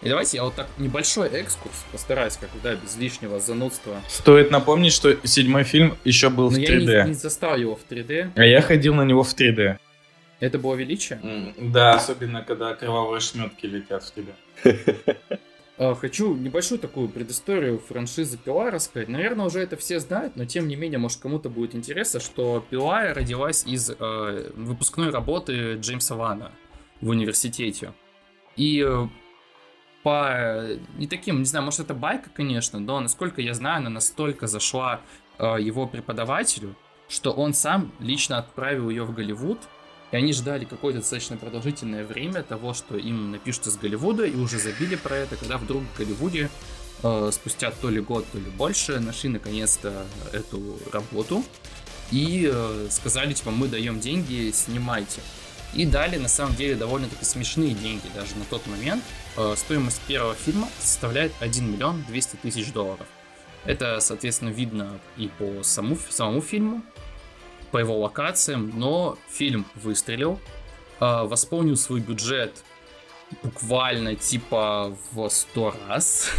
[0.01, 4.01] И давайте я вот так небольшой экскурс постараюсь, как да, без лишнего занудства.
[4.09, 6.91] Стоит напомнить, что седьмой фильм еще был Но в 3D.
[6.91, 8.31] я не, не застал его в 3D.
[8.37, 9.77] А я ходил на него в 3D.
[10.41, 11.21] Это было величие?
[11.59, 14.35] Да, особенно когда кровавые шметки летят в тебя.
[15.77, 19.09] А, хочу небольшую такую предысторию франшизы Пила рассказать.
[19.09, 23.13] Наверное, уже это все знают, но тем не менее, может, кому-то будет интересно, что Пила
[23.13, 26.53] родилась из э, выпускной работы Джеймса Вана
[27.01, 27.93] в университете.
[28.57, 29.09] И э,
[30.05, 34.47] по не таким, не знаю, может это байка, конечно, но насколько я знаю, она настолько
[34.47, 35.01] зашла
[35.39, 36.77] э, его преподавателю,
[37.09, 39.59] что он сам лично отправил ее в Голливуд,
[40.15, 44.61] и они ждали какое-то достаточно продолжительное время того, что им напишут из Голливуда, и уже
[44.61, 46.51] забили про это, когда вдруг в Голливуде
[47.03, 51.45] э, спустя то ли год, то ли больше нашли наконец-то эту работу
[52.13, 55.21] и э, сказали, типа, мы даем деньги, снимайте.
[55.75, 59.03] И дали, на самом деле, довольно-таки смешные деньги даже на тот момент.
[59.37, 63.09] Э, стоимость первого фильма составляет 1 миллион 200 тысяч долларов.
[63.65, 66.85] Это, соответственно, видно и по саму, самому фильму,
[67.75, 70.39] по его локациям, но фильм выстрелил,
[71.01, 72.63] э, восполнил свой бюджет
[73.43, 76.31] буквально типа в 100 раз,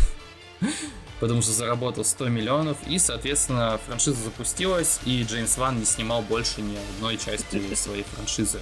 [1.19, 6.61] потому что заработал 100 миллионов, и, соответственно, франшиза запустилась, и Джеймс Ван не снимал больше
[6.61, 8.61] ни одной части своей франшизы.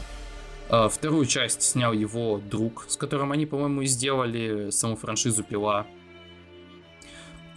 [0.69, 5.86] Э, вторую часть снял его друг, с которым они, по-моему, и сделали саму франшизу Пила.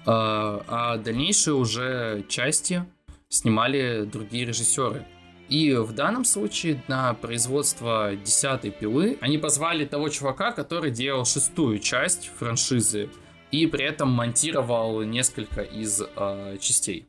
[0.04, 2.84] Э, а дальнейшие уже части
[3.28, 5.06] снимали другие режиссеры.
[5.48, 11.78] И в данном случае на производство десятой пилы они позвали того чувака, который делал шестую
[11.78, 13.10] часть франшизы
[13.52, 17.06] и при этом монтировал несколько из э, частей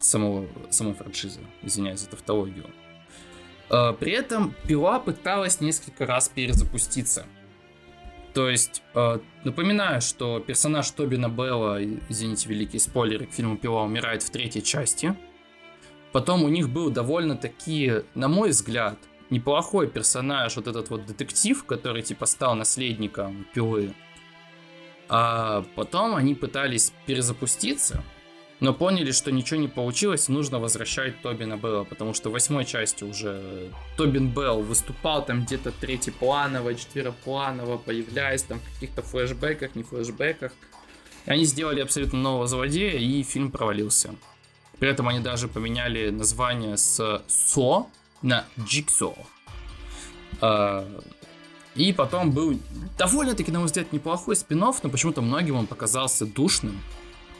[0.00, 1.40] самого, самой франшизы.
[1.62, 2.66] Извиняюсь за тавтологию.
[3.70, 7.26] Э, при этом пила пыталась несколько раз перезапуститься.
[8.36, 14.22] То есть, э, напоминаю, что персонаж Тобина Белла, извините, великие спойлеры к фильму «Пила» умирает
[14.22, 15.16] в третьей части.
[16.12, 18.98] Потом у них был довольно-таки, на мой взгляд,
[19.30, 23.94] неплохой персонаж, вот этот вот детектив, который типа стал наследником Пилы.
[25.08, 28.04] А потом они пытались перезапуститься,
[28.60, 33.04] но поняли, что ничего не получилось, нужно возвращать Тобина Белла, потому что в восьмой части
[33.04, 40.52] уже Тобин Белл выступал там где-то третьепланово, четверопланово, появляясь там в каких-то флешбеках, не флешбеках.
[41.26, 44.14] Они сделали абсолютно нового злодея, и фильм провалился.
[44.78, 47.86] При этом они даже поменяли название с Со
[48.22, 49.14] на Джиксо.
[51.74, 52.58] И потом был
[52.96, 56.80] довольно-таки, на мой взгляд, неплохой спин но почему-то многим он показался душным.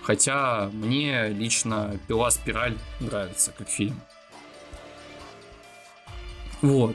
[0.07, 4.01] Хотя мне лично «Пила Спираль» нравится как фильм.
[6.63, 6.95] Вот.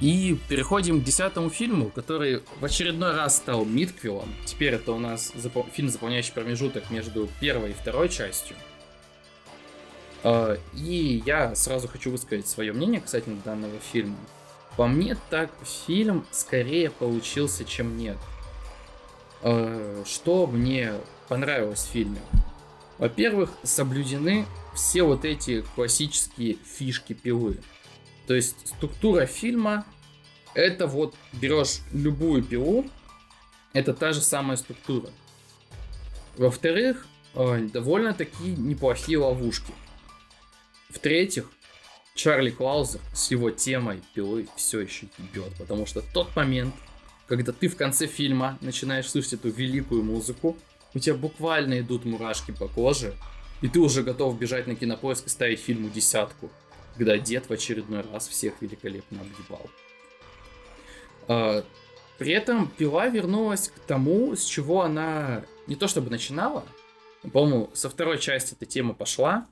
[0.00, 4.34] И переходим к десятому фильму, который в очередной раз стал мидквиллом.
[4.46, 5.34] Теперь это у нас
[5.74, 8.56] фильм, заполняющий промежуток между первой и второй частью.
[10.24, 14.16] И я сразу хочу высказать свое мнение касательно данного фильма.
[14.78, 15.50] По мне так
[15.86, 18.16] фильм скорее получился, чем нет.
[19.42, 20.94] Что мне
[21.28, 22.20] понравилось в фильме?
[22.98, 27.58] Во-первых, соблюдены все вот эти классические фишки пилы.
[28.26, 29.86] То есть структура фильма
[30.54, 32.84] это вот берешь любую пилу,
[33.72, 35.10] это та же самая структура.
[36.36, 39.72] Во-вторых, э, довольно-таки неплохие ловушки.
[40.88, 41.50] В-третьих,
[42.14, 46.74] Чарли Клаузер с его темой пилы все еще ебет, потому что тот момент,
[47.30, 50.58] когда ты в конце фильма начинаешь слышать эту великую музыку,
[50.92, 53.14] у тебя буквально идут мурашки по коже,
[53.62, 56.50] и ты уже готов бежать на кинопоиск и ставить фильму десятку
[56.96, 59.70] когда дед в очередной раз всех великолепно объебал.
[61.28, 61.64] А,
[62.18, 66.62] при этом пила вернулась к тому, с чего она не то чтобы начинала.
[67.32, 69.46] По-моему, со второй части эта тема пошла,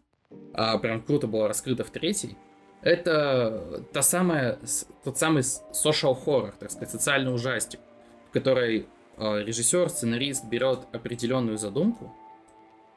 [0.52, 2.36] а прям круто была раскрыта в третьей.
[2.82, 4.58] Это та самая,
[5.04, 7.80] тот самый social horror, так сказать, социальный ужастик,
[8.30, 12.14] в которой э, режиссер, сценарист берет определенную задумку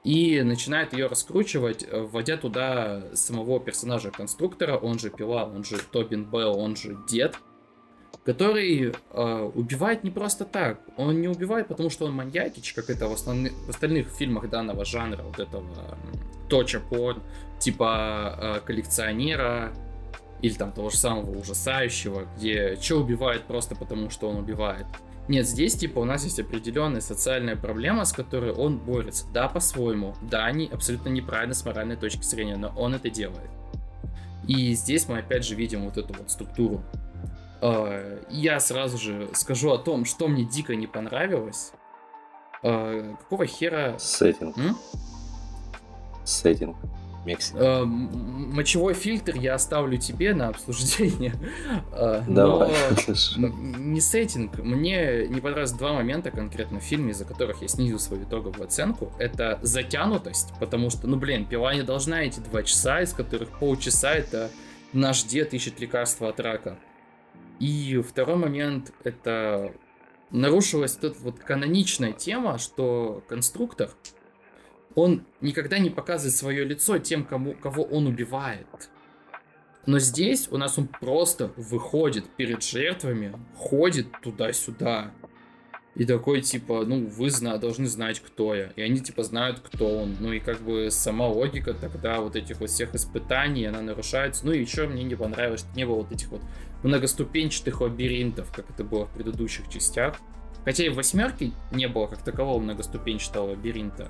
[0.03, 6.25] и начинает ее раскручивать, вводя туда самого персонажа конструктора, он же Пила, он же Тобин
[6.25, 7.37] Белл, он же Дед,
[8.23, 10.79] который э, убивает не просто так.
[10.97, 14.85] Он не убивает, потому что он маньякич, как это в, основных, в остальных фильмах данного
[14.85, 15.65] жанра, вот этого
[16.49, 17.21] точа порн,
[17.61, 19.71] типа э, коллекционера
[20.41, 24.85] или там того же самого ужасающего, где что убивает просто потому, что он убивает.
[25.27, 29.25] Нет, здесь типа у нас есть определенная социальная проблема, с которой он борется.
[29.33, 30.15] Да, по-своему.
[30.21, 33.49] Да, они абсолютно неправильно с моральной точки зрения, но он это делает.
[34.47, 36.83] И здесь мы опять же видим вот эту вот структуру
[37.61, 41.71] Э, я сразу же скажу о том, что мне дико не понравилось.
[42.63, 43.97] Э, какого хера...
[43.99, 44.57] Сеттинг.
[44.57, 44.77] М?
[46.25, 46.75] Сеттинг.
[47.25, 47.59] Мексика.
[47.59, 51.33] Э, мочевой фильтр я оставлю тебе на обсуждение.
[52.27, 52.71] Давай.
[53.37, 54.57] Но не сеттинг.
[54.57, 59.11] Мне не понравилось два момента конкретно в фильме, из-за которых я снизил свою итоговую оценку.
[59.19, 64.13] Это затянутость, потому что, ну блин, пила не должна эти два часа, из которых полчаса
[64.13, 64.49] это
[64.93, 66.77] наш дед ищет лекарства от рака.
[67.59, 69.71] И второй момент, это
[70.31, 73.91] нарушилась вот эта вот каноничная тема, что конструктор,
[74.95, 78.67] он никогда не показывает свое лицо тем, кому, кого он убивает.
[79.85, 85.11] Но здесь у нас он просто выходит перед жертвами, ходит туда-сюда,
[85.95, 88.71] и такой, типа, ну, вы зна должны знать, кто я.
[88.77, 90.15] И они, типа, знают, кто он.
[90.21, 94.45] Ну, и как бы сама логика тогда вот этих вот всех испытаний, она нарушается.
[94.45, 96.41] Ну, и еще мне не понравилось, что не было вот этих вот
[96.83, 100.15] многоступенчатых лабиринтов, как это было в предыдущих частях.
[100.63, 104.09] Хотя и в восьмерке не было как такового многоступенчатого лабиринта.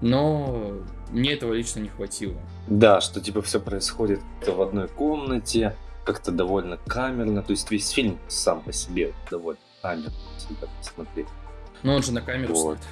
[0.00, 0.72] Но
[1.10, 2.36] мне этого лично не хватило.
[2.66, 7.42] Да, что типа все происходит в одной комнате, как-то довольно камерно.
[7.42, 11.28] То есть весь фильм сам по себе довольно камерно всегда посмотреть.
[11.82, 12.78] Ну он же на камеру вот.
[12.78, 12.88] снят.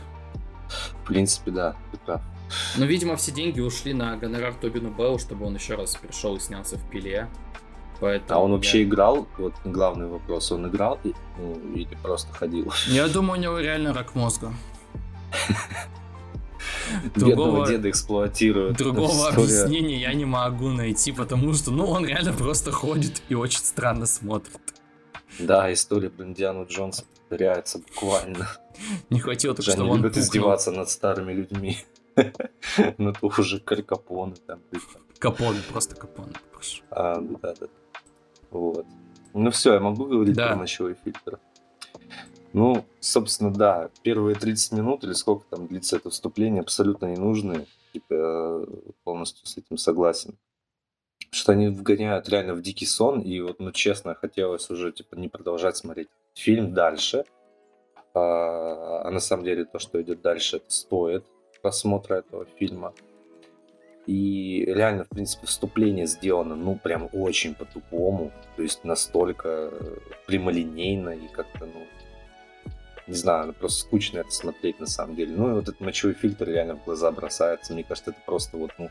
[1.02, 2.22] В принципе, да, ты прав.
[2.76, 6.40] Ну, видимо, все деньги ушли на гонорар Тобину Беллу, чтобы он еще раз пришел и
[6.40, 7.28] снялся в пиле.
[8.00, 8.84] Поэтому а он вообще я...
[8.84, 9.26] играл?
[9.38, 10.98] Вот главный вопрос, он играл
[11.38, 12.72] ну, или просто ходил?
[12.88, 14.52] Я думаю, у него реально рак мозга.
[17.14, 18.76] Другого деда эксплуатируют.
[18.76, 23.60] Другого объяснения я не могу найти, потому что, ну, он реально просто ходит и очень
[23.60, 24.60] странно смотрит.
[25.38, 28.48] Да, история про Индиану Джонса повторяется буквально.
[29.10, 31.78] Не хватило только, что он любят издеваться над старыми людьми.
[32.98, 34.60] Ну, то уже Капоне там.
[35.18, 36.82] Капоне, просто прошу.
[36.90, 37.66] А, да, да.
[38.50, 38.86] Вот.
[39.32, 41.38] Ну все, я могу говорить про ночевой фильтр.
[42.52, 47.66] Ну, собственно, да, первые 30 минут или сколько там длится это вступление, абсолютно не нужны.
[47.92, 48.66] Типа,
[49.04, 50.36] полностью с этим согласен.
[51.30, 55.28] Что они вгоняют реально в дикий сон, и вот, ну, честно, хотелось уже, типа, не
[55.28, 57.24] продолжать смотреть фильм дальше.
[58.14, 61.24] А, а на самом деле то, что идет дальше, это стоит
[61.62, 62.92] просмотра этого фильма.
[64.06, 68.32] И реально, в принципе, вступление сделано, ну, прям очень по-тупому.
[68.56, 71.86] То есть настолько э, прямолинейно и как-то, ну,
[73.06, 75.34] не знаю, просто скучно это смотреть на самом деле.
[75.36, 77.72] Ну, и вот этот мочевой фильтр реально в глаза бросается.
[77.72, 78.90] Мне кажется, это просто вот, ну,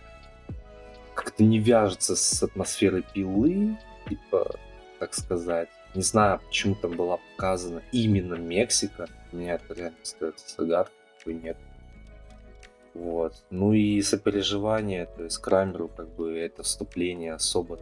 [1.14, 4.56] как-то не вяжется с атмосферой пилы, типа,
[5.00, 5.70] так сказать.
[5.94, 9.08] Не знаю, почему там была показана именно Мексика.
[9.32, 11.58] У меня это реально остается загадкой, нет.
[12.94, 13.34] Вот.
[13.50, 17.80] Ну и сопереживание, то есть Крамеру как бы это вступление особо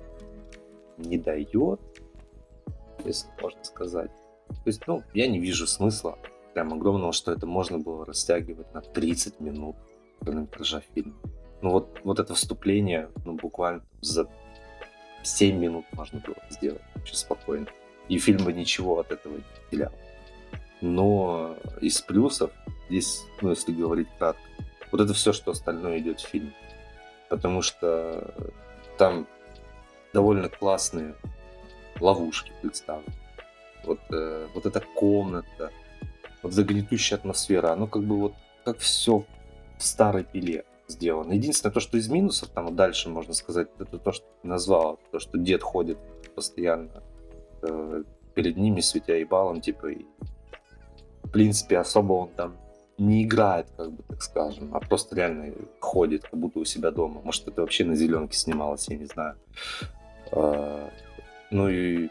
[0.98, 1.80] не дает,
[3.04, 4.12] если можно сказать.
[4.50, 6.18] То есть, ну, я не вижу смысла
[6.54, 9.76] прям огромного, что это можно было растягивать на 30 минут
[10.22, 11.16] хронометража фильма.
[11.62, 14.28] Ну вот, вот это вступление, ну буквально за
[15.24, 17.68] 7 минут можно было сделать очень спокойно.
[18.08, 19.92] И фильм бы ничего от этого не потерял.
[20.82, 22.52] Но из плюсов,
[22.90, 24.42] здесь, ну если говорить кратко,
[24.92, 26.54] вот это все, что остальное идет в фильме.
[27.30, 28.34] Потому что
[28.98, 29.28] там
[30.14, 31.16] довольно классные
[32.00, 33.14] ловушки представлены.
[33.86, 35.72] Вот, э, вот эта комната,
[36.44, 39.26] вот эта гнетущая атмосфера, оно как бы вот как все
[39.78, 41.34] в старой пиле сделано.
[41.34, 45.20] Единственное, то, что из минусов, там дальше можно сказать, это то, что ты назвал, то,
[45.20, 45.98] что дед ходит
[46.36, 47.04] постоянно
[47.62, 48.04] э,
[48.34, 50.06] перед ними, светя и балом, типа, и
[51.24, 52.58] в принципе, особо он там
[52.98, 57.22] не играет, как бы так скажем, а просто реально ходит, как будто у себя дома.
[57.24, 59.36] Может, это вообще на зеленке снималось, я не знаю.
[60.32, 60.90] А,
[61.50, 62.10] ну и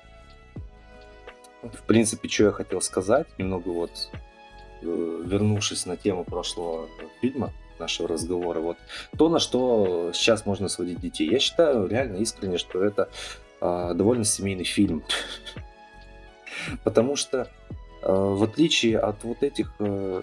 [1.74, 4.10] в принципе, что я хотел сказать, немного вот
[4.82, 6.88] э, вернувшись на тему прошлого
[7.20, 8.60] фильма, нашего разговора.
[8.60, 8.76] Вот
[9.16, 11.30] то, на что сейчас можно сводить детей.
[11.30, 13.08] Я считаю реально искренне, что это
[13.60, 15.04] э, довольно семейный фильм.
[16.84, 17.50] Потому что
[18.02, 20.22] э, в отличие от вот этих э,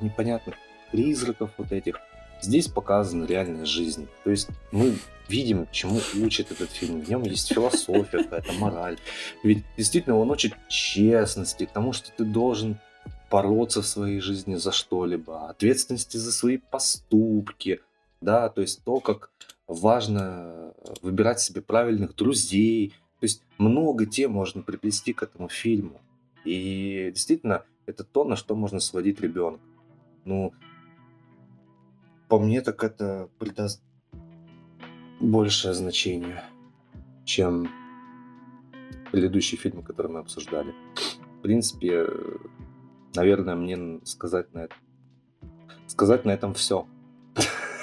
[0.00, 0.56] непонятных
[0.90, 2.00] призраков, вот этих,
[2.42, 4.08] здесь показана реальная жизнь.
[4.24, 4.94] То есть мы
[5.28, 7.00] видим, чему учит этот фильм.
[7.00, 8.98] В нем есть философия, какая-то мораль.
[9.42, 12.78] Ведь действительно он учит честности, тому, что ты должен
[13.30, 17.80] бороться в своей жизни за что-либо, ответственности за свои поступки,
[18.20, 19.30] да, то есть то, как
[19.66, 22.94] важно выбирать себе правильных друзей.
[23.20, 26.00] То есть много тем можно приплести к этому фильму.
[26.44, 29.62] И действительно, это то, на что можно сводить ребенка.
[30.24, 30.52] Ну,
[32.32, 33.82] по мне, так это придаст
[35.20, 36.42] большее значение,
[37.26, 37.68] чем
[39.10, 40.74] предыдущие фильмы, которые мы обсуждали.
[41.38, 42.06] В принципе,
[43.14, 44.74] наверное, мне сказать на это
[45.86, 46.86] сказать на этом все.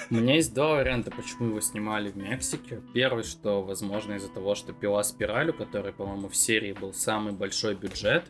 [0.09, 2.81] У меня есть два варианта, почему его снимали в Мексике.
[2.91, 7.33] Первый, что, возможно, из-за того, что пила спираль, у которой, по-моему, в серии был самый
[7.33, 8.25] большой бюджет.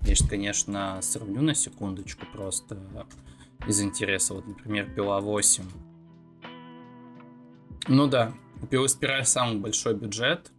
[0.00, 2.76] Я, конечно, сравню на секундочку просто
[3.66, 4.34] из интереса.
[4.34, 5.64] Вот, например, пила 8.
[7.88, 8.32] Ну да,
[8.62, 10.52] у пилы спираль самый большой бюджет.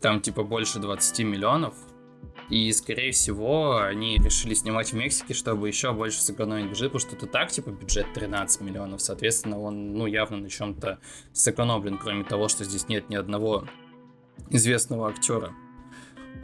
[0.00, 1.74] Там типа больше 20 миллионов.
[2.50, 7.14] И, скорее всего, они решили снимать в Мексике, чтобы еще больше сэкономить бюджет, потому что
[7.14, 9.02] это так, типа, бюджет 13 миллионов.
[9.02, 10.98] Соответственно, он, ну, явно на чем-то
[11.32, 13.66] сэкономлен, кроме того, что здесь нет ни одного
[14.48, 15.52] известного актера.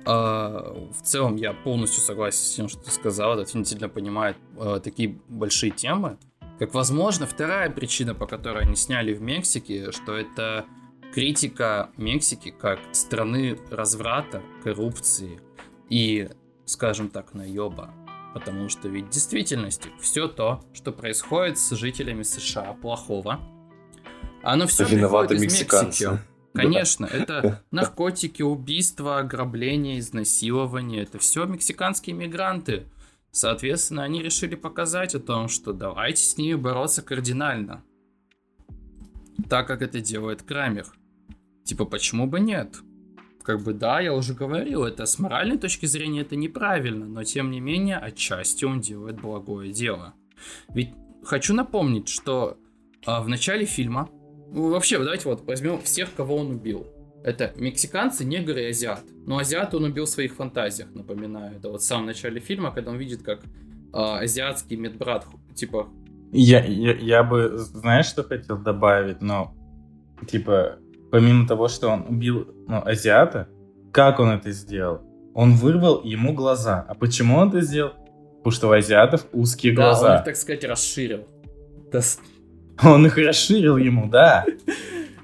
[0.04, 3.34] А, в целом, я полностью согласен с тем, что ты сказал.
[3.34, 6.18] Этот фильм действительно понимает а, такие большие темы.
[6.58, 10.66] Как, возможно, вторая причина, по которой они сняли в Мексике, что это
[11.12, 15.40] критика Мексики как страны разврата, коррупции,
[15.88, 16.28] и,
[16.64, 17.92] скажем так, наеба.
[18.34, 23.40] Потому что ведь в действительности все то, что происходит с жителями США плохого,
[24.42, 26.18] оно все Виноваты приходит из Мексики.
[26.54, 27.16] Конечно, да.
[27.16, 31.02] это наркотики, убийства, ограбления, изнасилования.
[31.02, 32.84] Это все мексиканские мигранты.
[33.32, 37.82] Соответственно, они решили показать о том, что давайте с ними бороться кардинально.
[39.50, 40.86] Так как это делает Крамер.
[41.64, 42.76] Типа, почему бы нет?
[43.44, 47.50] как бы да, я уже говорил, это с моральной точки зрения это неправильно, но тем
[47.50, 50.14] не менее отчасти он делает благое дело.
[50.70, 52.56] Ведь хочу напомнить, что
[53.04, 54.08] а, в начале фильма,
[54.50, 56.86] ну, вообще, давайте вот возьмем всех, кого он убил.
[57.24, 59.02] Это мексиканцы, негры и азиат.
[59.26, 61.56] Но азиат он убил в своих фантазиях, напоминаю.
[61.56, 63.40] Это вот в самом начале фильма, когда он видит, как
[63.92, 65.88] а, азиатский медбрат, типа...
[66.32, 69.54] Я, я, я бы, знаешь, что хотел добавить, но,
[70.28, 70.78] типа,
[71.10, 73.48] помимо того, что он убил ну, азиата,
[73.92, 75.00] как он это сделал?
[75.32, 76.84] Он вырвал ему глаза.
[76.88, 77.92] А почему он это сделал?
[78.38, 80.12] Потому что у азиатов узкие да, глаза.
[80.12, 81.26] он их, так сказать, расширил.
[81.90, 82.00] Да.
[82.82, 84.44] Он их расширил ему, да.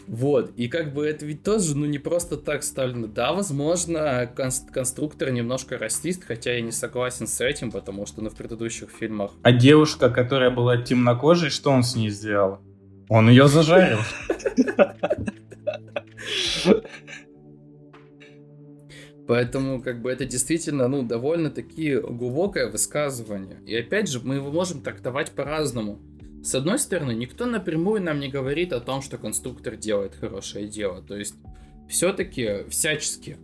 [0.06, 3.06] Вот, и как бы это ведь тоже, ну, не просто так вставлено.
[3.06, 4.28] Да, возможно,
[4.72, 9.30] конструктор немножко расист, хотя я не согласен с этим, потому что, ну, в предыдущих фильмах...
[9.42, 12.58] А девушка, которая была темнокожей, что он с ней сделал?
[13.08, 13.98] Он ее зажарил.
[19.28, 23.58] Поэтому, как бы, это действительно, ну, довольно-таки глубокое высказывание.
[23.64, 26.00] И опять же, мы его можем трактовать по-разному.
[26.42, 31.02] С одной стороны, никто напрямую нам не говорит о том, что конструктор делает хорошее дело.
[31.02, 31.34] То есть,
[31.88, 33.36] все-таки всячески э,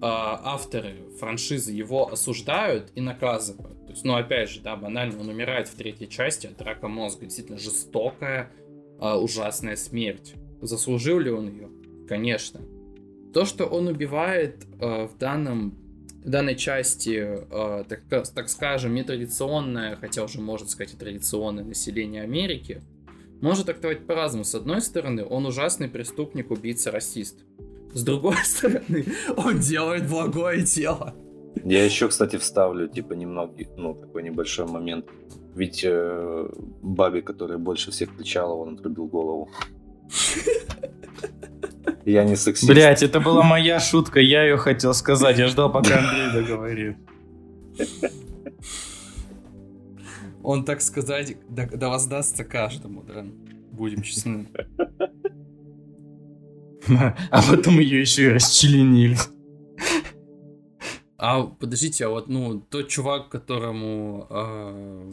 [0.00, 3.86] авторы франшизы его осуждают и наказывают.
[3.86, 7.24] То есть, ну, опять же, да, банально, он умирает в третьей части от рака мозга.
[7.24, 8.52] Действительно жестокая,
[9.00, 10.34] э, ужасная смерть.
[10.60, 11.70] Заслужил ли он ее?
[12.08, 12.60] Конечно.
[13.32, 15.76] То, что он убивает э, в данном
[16.24, 22.22] в данной части, э, так, так скажем, нетрадиционное, хотя уже можно сказать и традиционное население
[22.22, 22.80] Америки,
[23.42, 24.44] можно трактовать по-разному.
[24.44, 27.40] С одной стороны, он ужасный преступник, убийца, расист.
[27.92, 29.04] С другой стороны,
[29.36, 31.14] он делает благое дело.
[31.62, 35.06] Я еще, кстати, вставлю, типа, немного, ну, такой небольшой момент.
[35.54, 36.48] Ведь э,
[36.82, 39.50] бабе, которая больше всех кричала, он отрубил голову.
[42.04, 42.68] Я не сексист.
[42.68, 45.38] Блять, это была моя шутка, я ее хотел сказать.
[45.38, 46.96] Я ждал, пока Андрей договорит.
[50.42, 53.24] Он, так сказать, да, да воздастся каждому, да?
[53.72, 54.48] Будем честны.
[56.86, 59.16] А потом ее еще и расчленили.
[61.16, 65.12] А подождите, а вот ну тот чувак, которому э,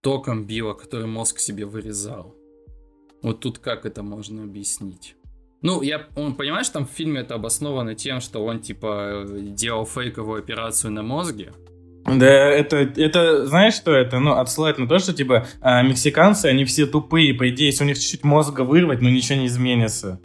[0.00, 2.34] током било, который мозг себе вырезал,
[3.22, 5.16] вот тут как это можно объяснить?
[5.64, 10.40] Ну, я, он, понимаешь, там в фильме это обосновано тем, что он, типа, делал фейковую
[10.40, 11.52] операцию на мозге,
[12.04, 14.18] Да, это, это, знаешь, что это?
[14.18, 17.86] Ну, отсылает на то, что, типа, а, мексиканцы, они все тупые, по идее, если у
[17.86, 20.20] них чуть-чуть мозга вырвать, но ничего не изменится.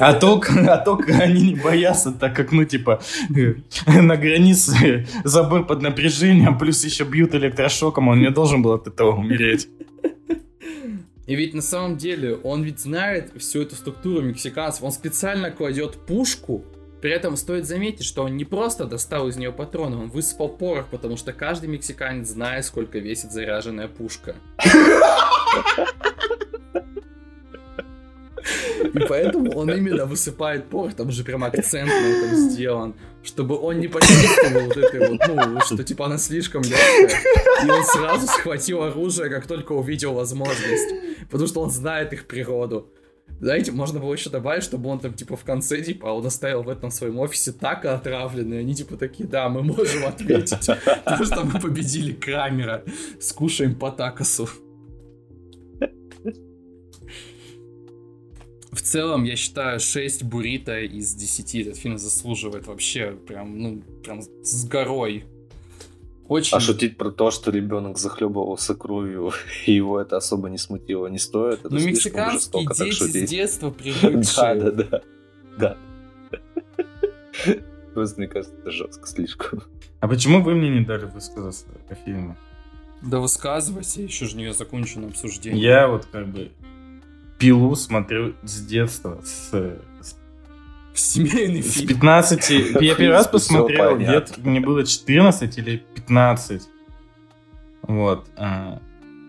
[0.00, 5.82] А только, а только они не боятся, так как, ну, типа, на границе забор под
[5.82, 9.68] напряжением, плюс еще бьют электрошоком, он не должен был от этого умереть.
[11.28, 14.82] И ведь на самом деле он ведь знает всю эту структуру мексиканцев.
[14.82, 16.64] Он специально кладет пушку.
[17.02, 20.86] При этом стоит заметить, что он не просто достал из нее патроны, он высыпал порох,
[20.88, 24.36] потому что каждый мексиканец знает, сколько весит заряженная пушка.
[28.82, 33.78] И поэтому он именно высыпает порох, там же прям акцент на этом сделан, чтобы он
[33.78, 37.20] не почувствовал вот этой вот, ну, что типа она слишком легкая.
[37.64, 40.94] И он сразу схватил оружие, как только увидел возможность,
[41.30, 42.92] потому что он знает их природу.
[43.40, 46.68] Знаете, можно было еще добавить, чтобы он там, типа, в конце, типа, он оставил в
[46.68, 50.66] этом своем офисе так отравленные, они, типа, такие, да, мы можем ответить,
[51.04, 52.82] потому что мы победили Крамера,
[53.20, 54.48] скушаем по такосу.
[58.78, 64.22] В целом, я считаю, 6 бурита из 10 этот фильм заслуживает вообще прям, ну, прям
[64.22, 65.24] с горой.
[66.28, 66.56] Очень...
[66.56, 69.32] А шутить про то, что ребенок захлебывался кровью,
[69.66, 71.64] и его это особо не смутило, не стоит.
[71.64, 74.54] Это ну, мексиканские жестоко, дети с детства привыкшие.
[74.54, 75.02] Да, да, да.
[75.58, 75.76] Да.
[77.94, 79.64] Просто, мне кажется, это жестко слишком.
[79.98, 82.36] А почему вы мне не дали высказаться о фильме?
[83.02, 85.60] Да высказывайся, еще же не закончено обсуждение.
[85.60, 86.52] Я вот как бы
[87.38, 89.50] Пилу смотрю с детства, с,
[90.00, 90.16] с
[90.98, 91.88] Семейный фильм.
[91.88, 92.50] С 15...
[92.80, 96.62] Я первый раз посмотрел, лет мне было 14 или 15.
[97.82, 98.26] Вот.
[98.36, 98.80] А,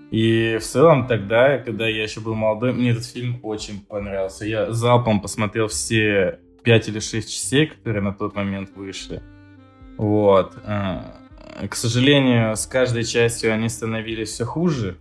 [0.10, 4.46] и в целом тогда, когда я еще был молодой, мне этот фильм очень понравился.
[4.46, 9.22] Я залпом посмотрел все 5 или 6 частей, которые на тот момент вышли.
[9.98, 10.56] Вот.
[10.66, 11.16] А,
[11.70, 14.98] к сожалению, с каждой частью они становились все хуже.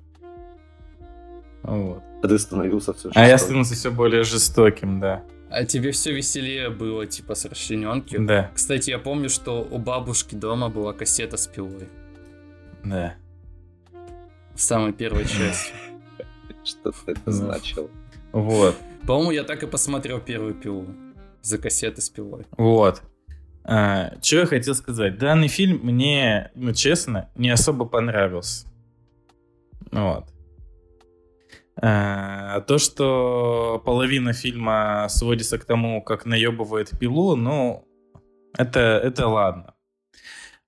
[1.62, 2.02] Вот.
[2.22, 3.22] А ты становился все жестоким.
[3.22, 5.22] А я становился все более жестоким, да.
[5.50, 8.18] А тебе все веселее было, типа, с расчлененки?
[8.18, 8.50] Да.
[8.54, 11.88] Кстати, я помню, что у бабушки дома была кассета с пилой.
[12.84, 13.14] Да.
[14.54, 15.72] В самой первой части.
[16.64, 17.88] Что это значило?
[18.32, 18.76] Вот.
[19.06, 20.86] По-моему, я так и посмотрел первую пилу.
[21.40, 22.44] За кассеты с пилой.
[22.58, 23.02] Вот.
[23.64, 25.18] А, что я хотел сказать?
[25.18, 28.66] Данный фильм мне, ну, честно, не особо понравился.
[29.92, 30.24] Вот.
[31.80, 37.84] А, то, что половина фильма сводится к тому, как наебывает пилу, ну,
[38.56, 39.74] это, это ладно.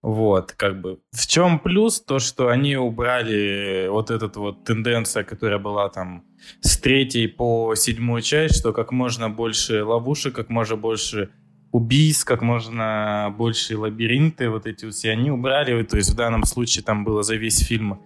[0.03, 1.01] Вот, как бы.
[1.13, 2.01] В чем плюс?
[2.01, 6.25] То, что они убрали вот эту вот тенденция, которая была там
[6.63, 11.31] с третьей по седьмую часть, что как можно больше ловушек, как можно больше
[11.73, 15.83] убийств, как можно больше лабиринты, вот эти все, они убрали.
[15.83, 18.01] То есть в данном случае там было за весь фильм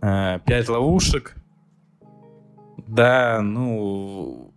[0.00, 1.36] э, 5 ловушек,
[2.86, 4.52] да, ну,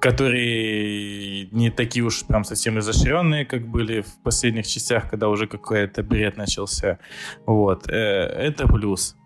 [0.00, 6.02] которые не такие уж прям совсем изощренные, как были в последних частях, когда уже какой-то
[6.02, 6.98] бред начался.
[7.46, 9.16] Вот, э, это плюс.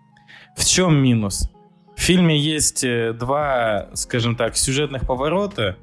[0.57, 1.49] В чем минус?
[1.97, 5.79] В фильме есть э, два, скажем так, сюжетных поворота,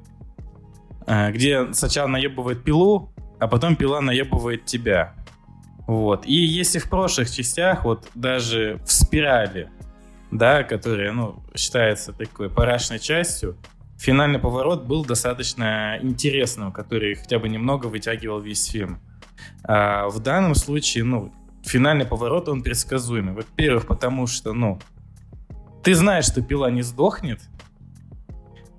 [1.06, 5.14] э, где сначала наебывает пилу, а потом пила наебывает тебя.
[5.86, 6.26] Вот.
[6.26, 9.70] И если в прошлых частях, вот даже в спирали,
[10.30, 13.56] да, которая, ну, считается такой парашной частью,
[13.98, 19.00] финальный поворот был достаточно интересным, который хотя бы немного вытягивал весь фильм.
[19.64, 23.34] А в данном случае, ну, финальный поворот, он предсказуемый.
[23.34, 24.78] Во-первых, потому что, ну,
[25.82, 27.40] ты знаешь, что пила не сдохнет,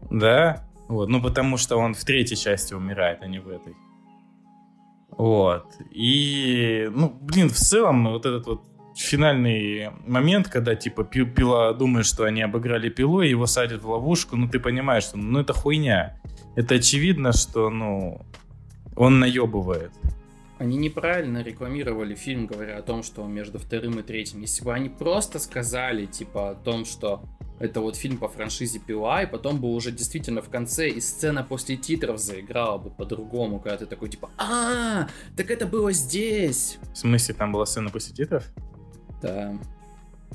[0.10, 3.76] да, вот, ну, потому что он в третьей части умирает, а не в этой.
[5.12, 5.68] Вот.
[5.91, 8.62] И, ну, блин, в целом, вот этот вот
[8.96, 14.36] финальный момент, когда типа пила думает, что они обыграли пилу, и его садят в ловушку,
[14.36, 16.20] ну ты понимаешь, что ну это хуйня.
[16.56, 18.26] Это очевидно, что ну
[18.96, 19.92] он наебывает.
[20.60, 24.42] Они неправильно рекламировали фильм, говоря о том, что между вторым и третьим.
[24.42, 27.24] Если бы они просто сказали, типа, о том, что
[27.60, 31.44] это вот фильм по франшизе Пила, и потом бы уже действительно в конце и сцена
[31.44, 36.78] после титров заиграла бы по-другому, когда ты такой, типа, а, так это было здесь.
[36.94, 38.44] В смысле, там была сцена после титров?
[39.22, 39.57] Да.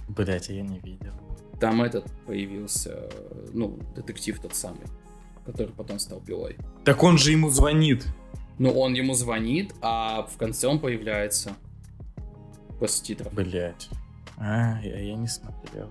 [0.08, 1.12] Блять, я не видел.
[1.60, 3.08] Там этот появился,
[3.52, 4.86] ну, детектив тот самый,
[5.44, 6.56] который потом стал пилой.
[6.84, 8.06] Так он же ему звонит.
[8.58, 11.54] Ну, он ему звонит, а в конце он появляется.
[12.78, 13.32] После титров.
[13.32, 13.88] Блять.
[14.38, 15.90] А, я, я не смотрел.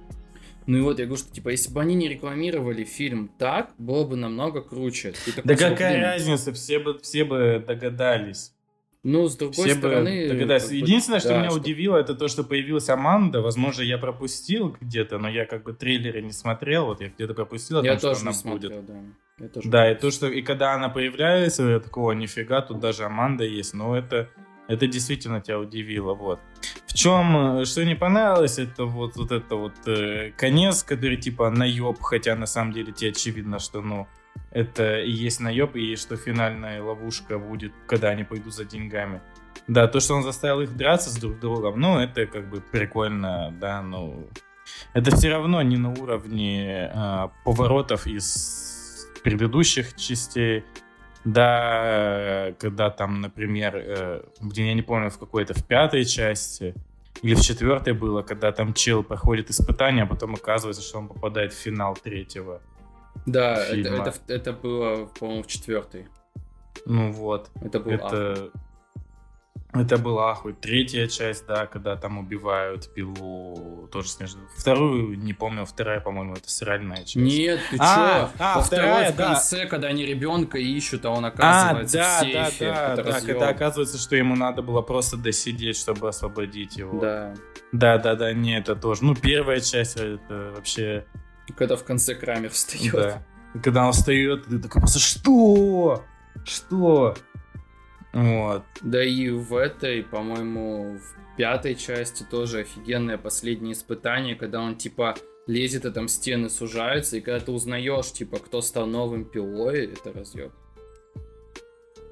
[0.68, 4.04] Ну и вот я говорю, что типа, если бы они не рекламировали фильм так, было
[4.06, 5.14] бы намного круче.
[5.44, 6.04] да какая блин...
[6.04, 8.55] разница, все бы, все бы догадались.
[9.06, 10.28] Ну, с другой Все стороны...
[10.28, 10.72] догадались.
[10.72, 13.40] Единственное, что да, меня удивило, это то, что появилась Аманда.
[13.40, 16.88] Возможно, я пропустил где-то, но я как бы трейлеры не смотрел.
[16.88, 18.86] Вот я где-то пропустил, Я том, что тоже она не смотрел, будет.
[18.88, 18.96] да.
[19.38, 23.04] Я тоже Да, и то, что и когда она появляется, я такого нифига, тут даже
[23.04, 23.76] Аманда есть.
[23.76, 24.28] Но это,
[24.68, 26.16] это действительно тебя удивило.
[26.16, 26.40] Вот.
[26.88, 31.52] В чем, э, что не понравилось, это вот, вот это вот э, конец, который типа
[31.52, 34.08] наеб, хотя на самом деле тебе очевидно, что ну
[34.52, 39.22] это и есть наеб, и что финальная ловушка будет, когда они пойдут за деньгами.
[39.68, 43.54] Да, то, что он заставил их драться с друг другом, ну, это как бы прикольно,
[43.60, 44.28] да, ну...
[44.94, 50.64] Это все равно не на уровне а, поворотов из предыдущих частей.
[51.24, 56.76] Да, когда там, например, э, блин, я не помню, в какой-то, в пятой части
[57.24, 61.54] или в четвертой было, когда там чел проходит испытание, а потом оказывается, что он попадает
[61.54, 62.62] в финал третьего.
[63.26, 66.08] Да, это, это, это было, по-моему, в четвертой.
[66.86, 67.50] Ну вот.
[67.62, 68.08] Это был ахуй.
[68.20, 68.52] Это,
[69.74, 70.54] это была ахуй.
[70.54, 74.42] Третья часть, да, когда там убивают пилу, тоже снежно.
[74.58, 77.16] Вторую, не помню, вторая, по-моему, это сральная часть.
[77.16, 78.34] Нет, ты А, чё?
[78.40, 79.34] а, Во вторая, в да.
[79.34, 82.66] конце, когда они ребенка ищут, а он А, оказывается да, в сейфе.
[82.68, 87.00] да, да, Это да, когда оказывается, что ему надо было просто досидеть, чтобы освободить его.
[87.00, 87.34] Да.
[87.72, 89.04] да, да, да, не, это тоже.
[89.04, 91.06] Ну, первая часть, это вообще,
[91.58, 92.94] Когда в конце Крамер встает.
[92.94, 93.24] да.
[93.64, 96.04] Когда он встает, ты такой просто, что?
[96.44, 97.16] Что?
[98.12, 98.64] Вот.
[98.82, 105.16] Да и в этой, по-моему, в пятой части тоже офигенное последнее испытание, когда он типа
[105.48, 110.12] лезет, и там стены сужаются, и когда ты узнаешь, типа, кто стал новым пилой, это
[110.12, 110.52] разъеб.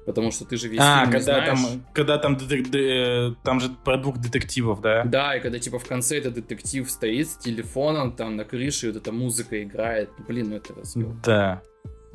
[0.06, 1.60] Потому что ты же весь а, фильм не когда знаешь.
[1.60, 5.02] там, когда там, детек- де- э, там же про двух детективов, да?
[5.04, 8.90] Да, и когда типа в конце этот детектив стоит с телефоном там на крыше, и
[8.90, 10.10] вот эта музыка играет.
[10.28, 11.08] Блин, ну это разъеб.
[11.24, 11.62] Да,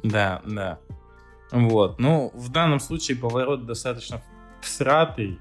[0.03, 0.79] да, да.
[1.51, 4.21] Вот, ну, в данном случае поворот достаточно
[4.61, 5.39] всратый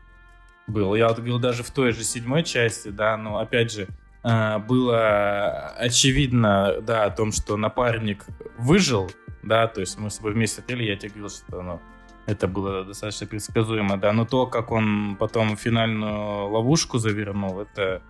[0.66, 0.94] был.
[0.94, 3.88] Я вот говорил, даже в той же седьмой части, да, но опять же,
[4.24, 8.24] э, было очевидно, да, о том, что напарник
[8.56, 9.10] выжил,
[9.42, 11.80] да, то есть мы с тобой вместе смотрели, я тебе говорил, что ну,
[12.28, 18.02] это было достаточно предсказуемо, да, но то, как он потом финальную ловушку завернул, это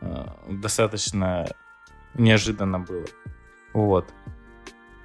[0.00, 1.46] э, достаточно
[2.14, 3.06] неожиданно было.
[3.72, 4.12] Вот.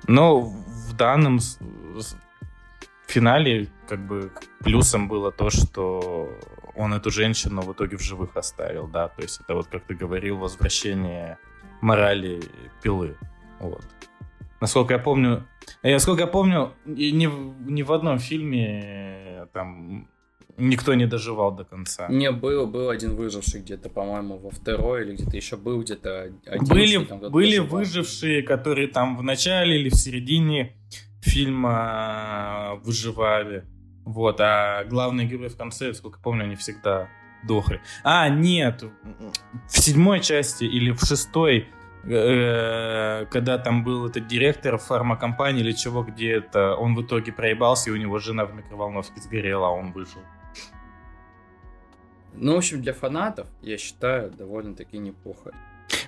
[0.07, 1.39] Но в данном
[3.05, 6.35] финале как бы плюсом было то, что
[6.75, 9.93] он эту женщину в итоге в живых оставил, да, то есть это вот, как ты
[9.93, 11.37] говорил, возвращение
[11.81, 12.41] морали
[12.81, 13.17] пилы,
[13.59, 13.85] вот.
[14.61, 15.45] Насколько я помню,
[15.83, 20.07] я помню, и ни, в- ни в одном фильме э, там
[20.57, 22.07] никто не доживал до конца.
[22.09, 26.65] Не, был, был один выживший где-то, по-моему, во второй или где-то еще был где-то один.
[26.67, 27.79] были, там были доживал.
[27.79, 30.75] выжившие, которые там в начале или в середине
[31.21, 33.65] фильма э, выживали.
[34.05, 37.07] Вот, а главные герои в конце, сколько помню, они всегда
[37.47, 37.81] дохли.
[38.03, 38.83] А, нет,
[39.69, 41.67] в седьмой части или в шестой,
[42.03, 47.93] когда там был этот директор фармакомпании или чего, где это, он в итоге проебался, и
[47.93, 50.21] у него жена в микроволновке сгорела, а он выжил.
[52.33, 55.51] Ну, в общем, для фанатов, я считаю, довольно-таки неплохо.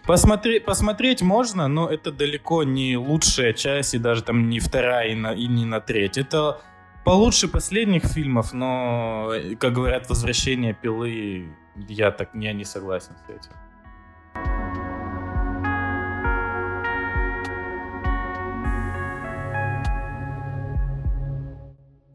[0.05, 5.15] Посмотри, посмотреть можно, но это далеко не лучшая часть, и даже там не вторая, и,
[5.15, 6.17] на, и не на треть.
[6.17, 6.61] Это
[7.05, 11.49] получше последних фильмов, но, э, как говорят, возвращение пилы,
[11.87, 13.51] я так я не согласен с этим.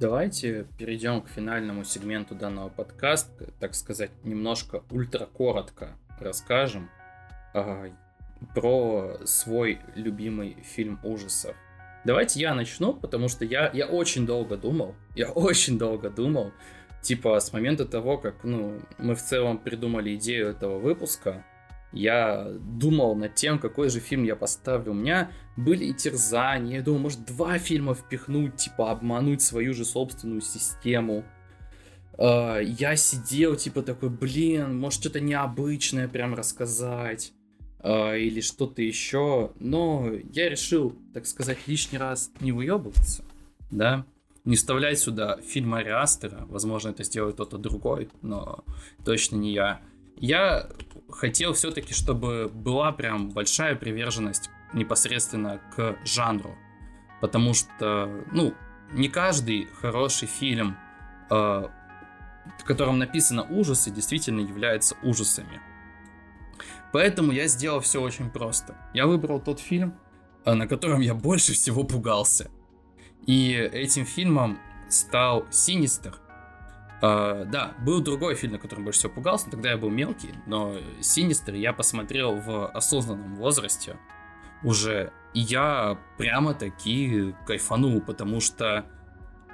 [0.01, 6.88] Давайте перейдем к финальному сегменту данного подкаста, так сказать, немножко ультра-коротко расскажем
[7.53, 7.86] а,
[8.55, 11.57] про свой любимый фильм ужасов.
[12.05, 16.53] Давайте я начну, потому что я, я очень долго думал, я очень долго думал,
[17.03, 21.44] типа с момента того, как ну, мы в целом придумали идею этого выпуска,
[21.93, 24.93] я думал над тем, какой же фильм я поставлю.
[24.93, 26.76] У меня были и терзания.
[26.78, 31.24] Я думал, может, два фильма впихнуть, типа, обмануть свою же собственную систему.
[32.18, 37.32] А, Я сидел, типа, такой, блин, может, что-то необычное прям рассказать.
[37.80, 39.53] а, Или что-то еще.
[39.59, 43.24] Но я решил, так сказать, лишний раз не выебываться.
[43.70, 44.05] Да?
[44.45, 46.45] Не вставлять сюда фильм Ари Астера.
[46.49, 48.64] Возможно, это сделает кто-то другой, но
[49.05, 49.80] точно не я.
[50.20, 50.68] Я
[51.10, 56.56] хотел все-таки, чтобы была прям большая приверженность непосредственно к жанру.
[57.20, 58.54] Потому что, ну,
[58.92, 60.76] не каждый хороший фильм,
[61.30, 61.34] э,
[62.58, 65.60] в котором написано ужасы, действительно является ужасами.
[66.92, 68.76] Поэтому я сделал все очень просто.
[68.94, 69.94] Я выбрал тот фильм,
[70.44, 72.50] э, на котором я больше всего пугался.
[73.26, 74.58] И этим фильмом
[74.88, 76.18] стал Синистер.
[77.01, 80.74] Uh, да, был другой фильм, на котором больше всего пугался, тогда я был мелкий, но
[81.01, 83.96] Синистер я посмотрел в осознанном возрасте
[84.64, 88.84] уже, и я прямо таки кайфанул, потому что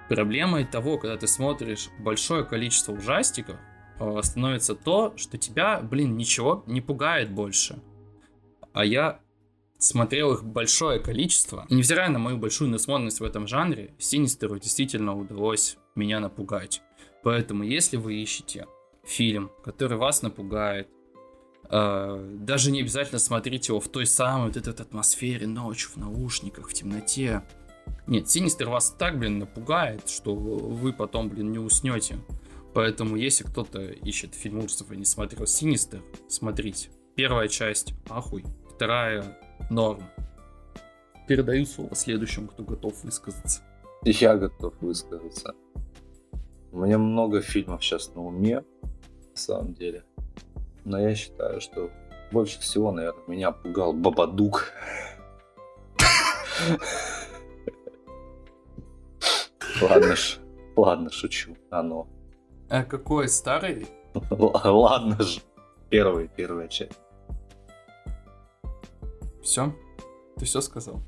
[0.08, 3.56] проблемой того, когда ты смотришь большое количество ужастиков,
[3.98, 7.82] э, становится то, что тебя, блин, ничего не пугает больше.
[8.72, 9.20] А я
[9.78, 11.66] смотрел их большое количество.
[11.68, 16.82] И невзирая на мою большую насмотренность в этом жанре, Синистеру действительно удалось меня напугать.
[17.24, 18.66] Поэтому, если вы ищете
[19.02, 20.88] фильм, который вас напугает,
[21.70, 26.68] э, даже не обязательно смотрите его в той самой вот этой атмосфере ночью, в наушниках,
[26.68, 27.42] в темноте.
[28.06, 32.18] Нет, Синистер вас так, блин, напугает, что вы потом, блин, не уснете.
[32.74, 36.90] Поэтому, если кто-то ищет фильм ужасов и не смотрел Синистер, смотрите.
[37.16, 38.44] Первая часть– ахуй.
[38.74, 39.38] Вторая–
[39.70, 40.02] норм.
[41.26, 43.62] Передаю слово следующему, кто готов высказаться.
[44.02, 45.54] Я готов высказаться.
[46.74, 50.02] У меня много фильмов сейчас на уме, на самом деле.
[50.84, 51.88] Но я считаю, что
[52.32, 54.72] больше всего, наверное, меня пугал Бабадук.
[59.80, 60.40] Ладно, ж,
[60.74, 61.56] ладно, шучу.
[61.70, 62.08] Оно.
[62.68, 63.86] А какой старый?
[64.30, 65.42] Ладно же.
[65.90, 66.98] Первый, первая часть.
[69.44, 69.72] Все?
[70.38, 71.00] Ты все сказал?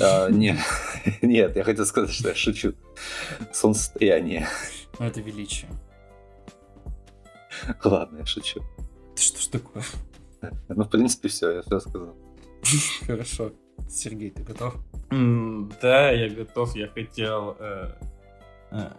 [0.00, 0.56] А, нет,
[1.22, 2.74] нет, я хотел сказать, что я шучу.
[3.52, 4.48] Солнцестояние.
[4.98, 5.70] Ну, это величие.
[7.84, 8.62] Ладно, я шучу.
[9.14, 9.84] Ты что ж такое?
[10.68, 12.16] Ну, в принципе, все, я все сказал.
[13.06, 13.52] Хорошо.
[13.88, 14.76] Сергей, ты готов?
[15.82, 16.76] да, я готов.
[16.76, 17.92] Я хотел э,
[18.70, 18.90] э,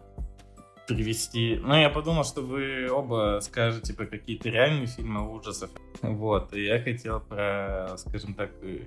[0.87, 1.59] привести...
[1.61, 5.69] Ну, я подумал, что вы оба скажете про какие-то реальные фильмы ужасов.
[6.01, 8.83] Вот, и я хотел про, скажем так, э,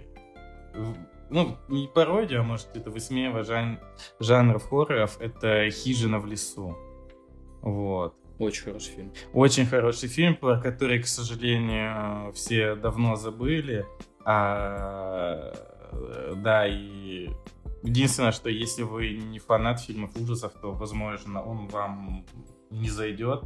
[1.34, 3.80] ну, не пародию, а может, это высмеивание жан...
[4.20, 6.78] жанров хорроров, это «Хижина в лесу».
[7.60, 8.14] Вот.
[8.38, 9.12] Очень хороший фильм.
[9.32, 13.84] Очень хороший фильм, про который, к сожалению, все давно забыли.
[14.24, 15.52] А,
[16.36, 17.30] да, и
[17.82, 22.24] единственное, что если вы не фанат фильмов ужасов, то, возможно, он вам
[22.70, 23.42] не зайдет.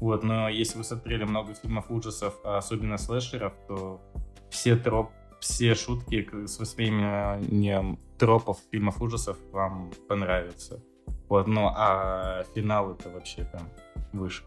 [0.00, 4.00] Вот, но если вы смотрели много фильмов ужасов, а особенно слэшеров, то
[4.48, 5.10] все троп,
[5.46, 10.82] все шутки с восприниманием тропов фильмов ужасов вам понравятся.
[11.28, 13.68] Вот, ну а финал это вообще там
[14.12, 14.42] выше.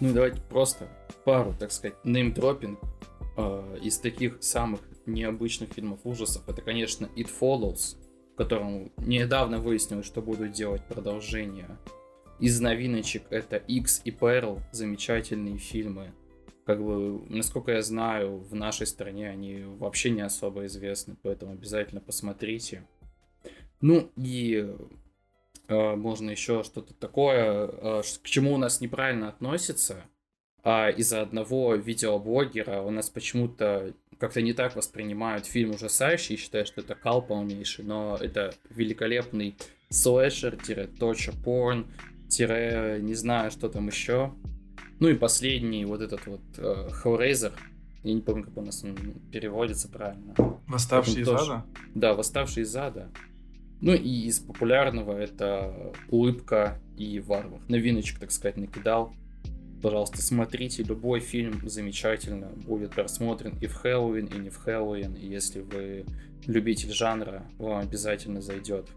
[0.00, 0.88] Ну давайте просто
[1.24, 2.78] пару, так сказать, неймдропинг
[3.36, 6.48] э, из таких самых необычных фильмов ужасов.
[6.48, 7.96] Это, конечно, It Follows,
[8.34, 11.78] в котором недавно выяснилось, что будут делать продолжение.
[12.40, 16.12] Из новиночек это X и Pearl, замечательные фильмы.
[16.68, 22.02] Как бы, насколько я знаю, в нашей стране они вообще не особо известны, поэтому обязательно
[22.02, 22.86] посмотрите.
[23.80, 24.68] Ну и
[25.68, 30.04] э, можно еще что-то такое, э, к чему у нас неправильно относится.
[30.62, 36.68] А из-за одного видеоблогера у нас почему-то как-то не так воспринимают фильм ужасающий и считают,
[36.68, 39.56] что это кал полнейший, но это великолепный
[39.88, 41.86] слэшер-точа порн,
[42.28, 44.34] тире, не знаю, что там еще.
[45.00, 47.52] Ну и последний, вот этот вот э, Hellraiser,
[48.02, 48.96] я не помню, как у нас он
[49.30, 50.34] переводится правильно.
[50.66, 51.64] Восставший из ада?
[51.94, 53.08] Да, Восставший из ада.
[53.80, 57.60] Ну и из популярного это Улыбка и Варвар.
[57.68, 59.14] Новиночек, так сказать, накидал.
[59.80, 65.14] Пожалуйста, смотрите, любой фильм замечательно будет просмотрен и в Хэллоуин, и не в Хэллоуин.
[65.14, 66.04] И если вы
[66.46, 68.88] любитель жанра, вам обязательно зайдет.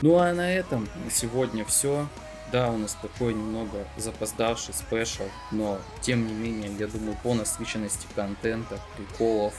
[0.00, 2.06] Ну а на этом на сегодня все.
[2.52, 8.06] Да, у нас такой немного запоздавший спешл, но тем не менее, я думаю, по насыщенности
[8.14, 9.54] контента, приколов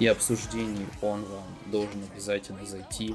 [0.00, 3.14] и обсуждений он вам должен обязательно зайти.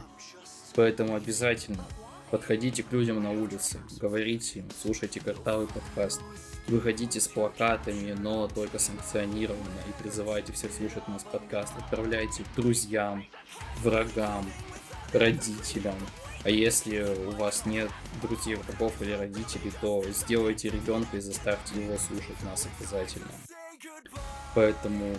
[0.76, 1.84] Поэтому обязательно
[2.32, 6.22] подходите к людям на улице, говорите им, слушайте картавый подкаст,
[6.68, 13.26] выходите с плакатами, но только санкционированно и призывайте всех слушать нас подкаст, отправляйте друзьям,
[13.82, 14.46] врагам,
[15.12, 15.98] родителям.
[16.44, 17.92] А если у вас нет
[18.22, 23.28] друзей, врагов или родителей, то сделайте ребенка и заставьте его слушать нас обязательно.
[24.56, 25.16] Поэтому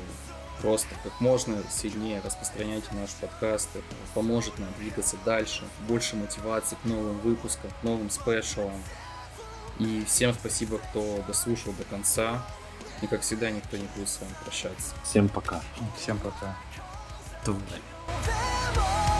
[0.63, 3.69] просто как можно сильнее распространяйте наш подкаст.
[3.75, 5.65] Это поможет нам двигаться дальше.
[5.89, 8.83] Больше мотивации к новым выпускам, к новым спешалам.
[9.79, 12.45] И всем спасибо, кто дослушал до конца.
[13.03, 14.95] И как всегда, никто не будет с вами прощаться.
[15.05, 15.63] Всем пока.
[15.97, 16.57] Всем пока.
[17.45, 19.20] Давай.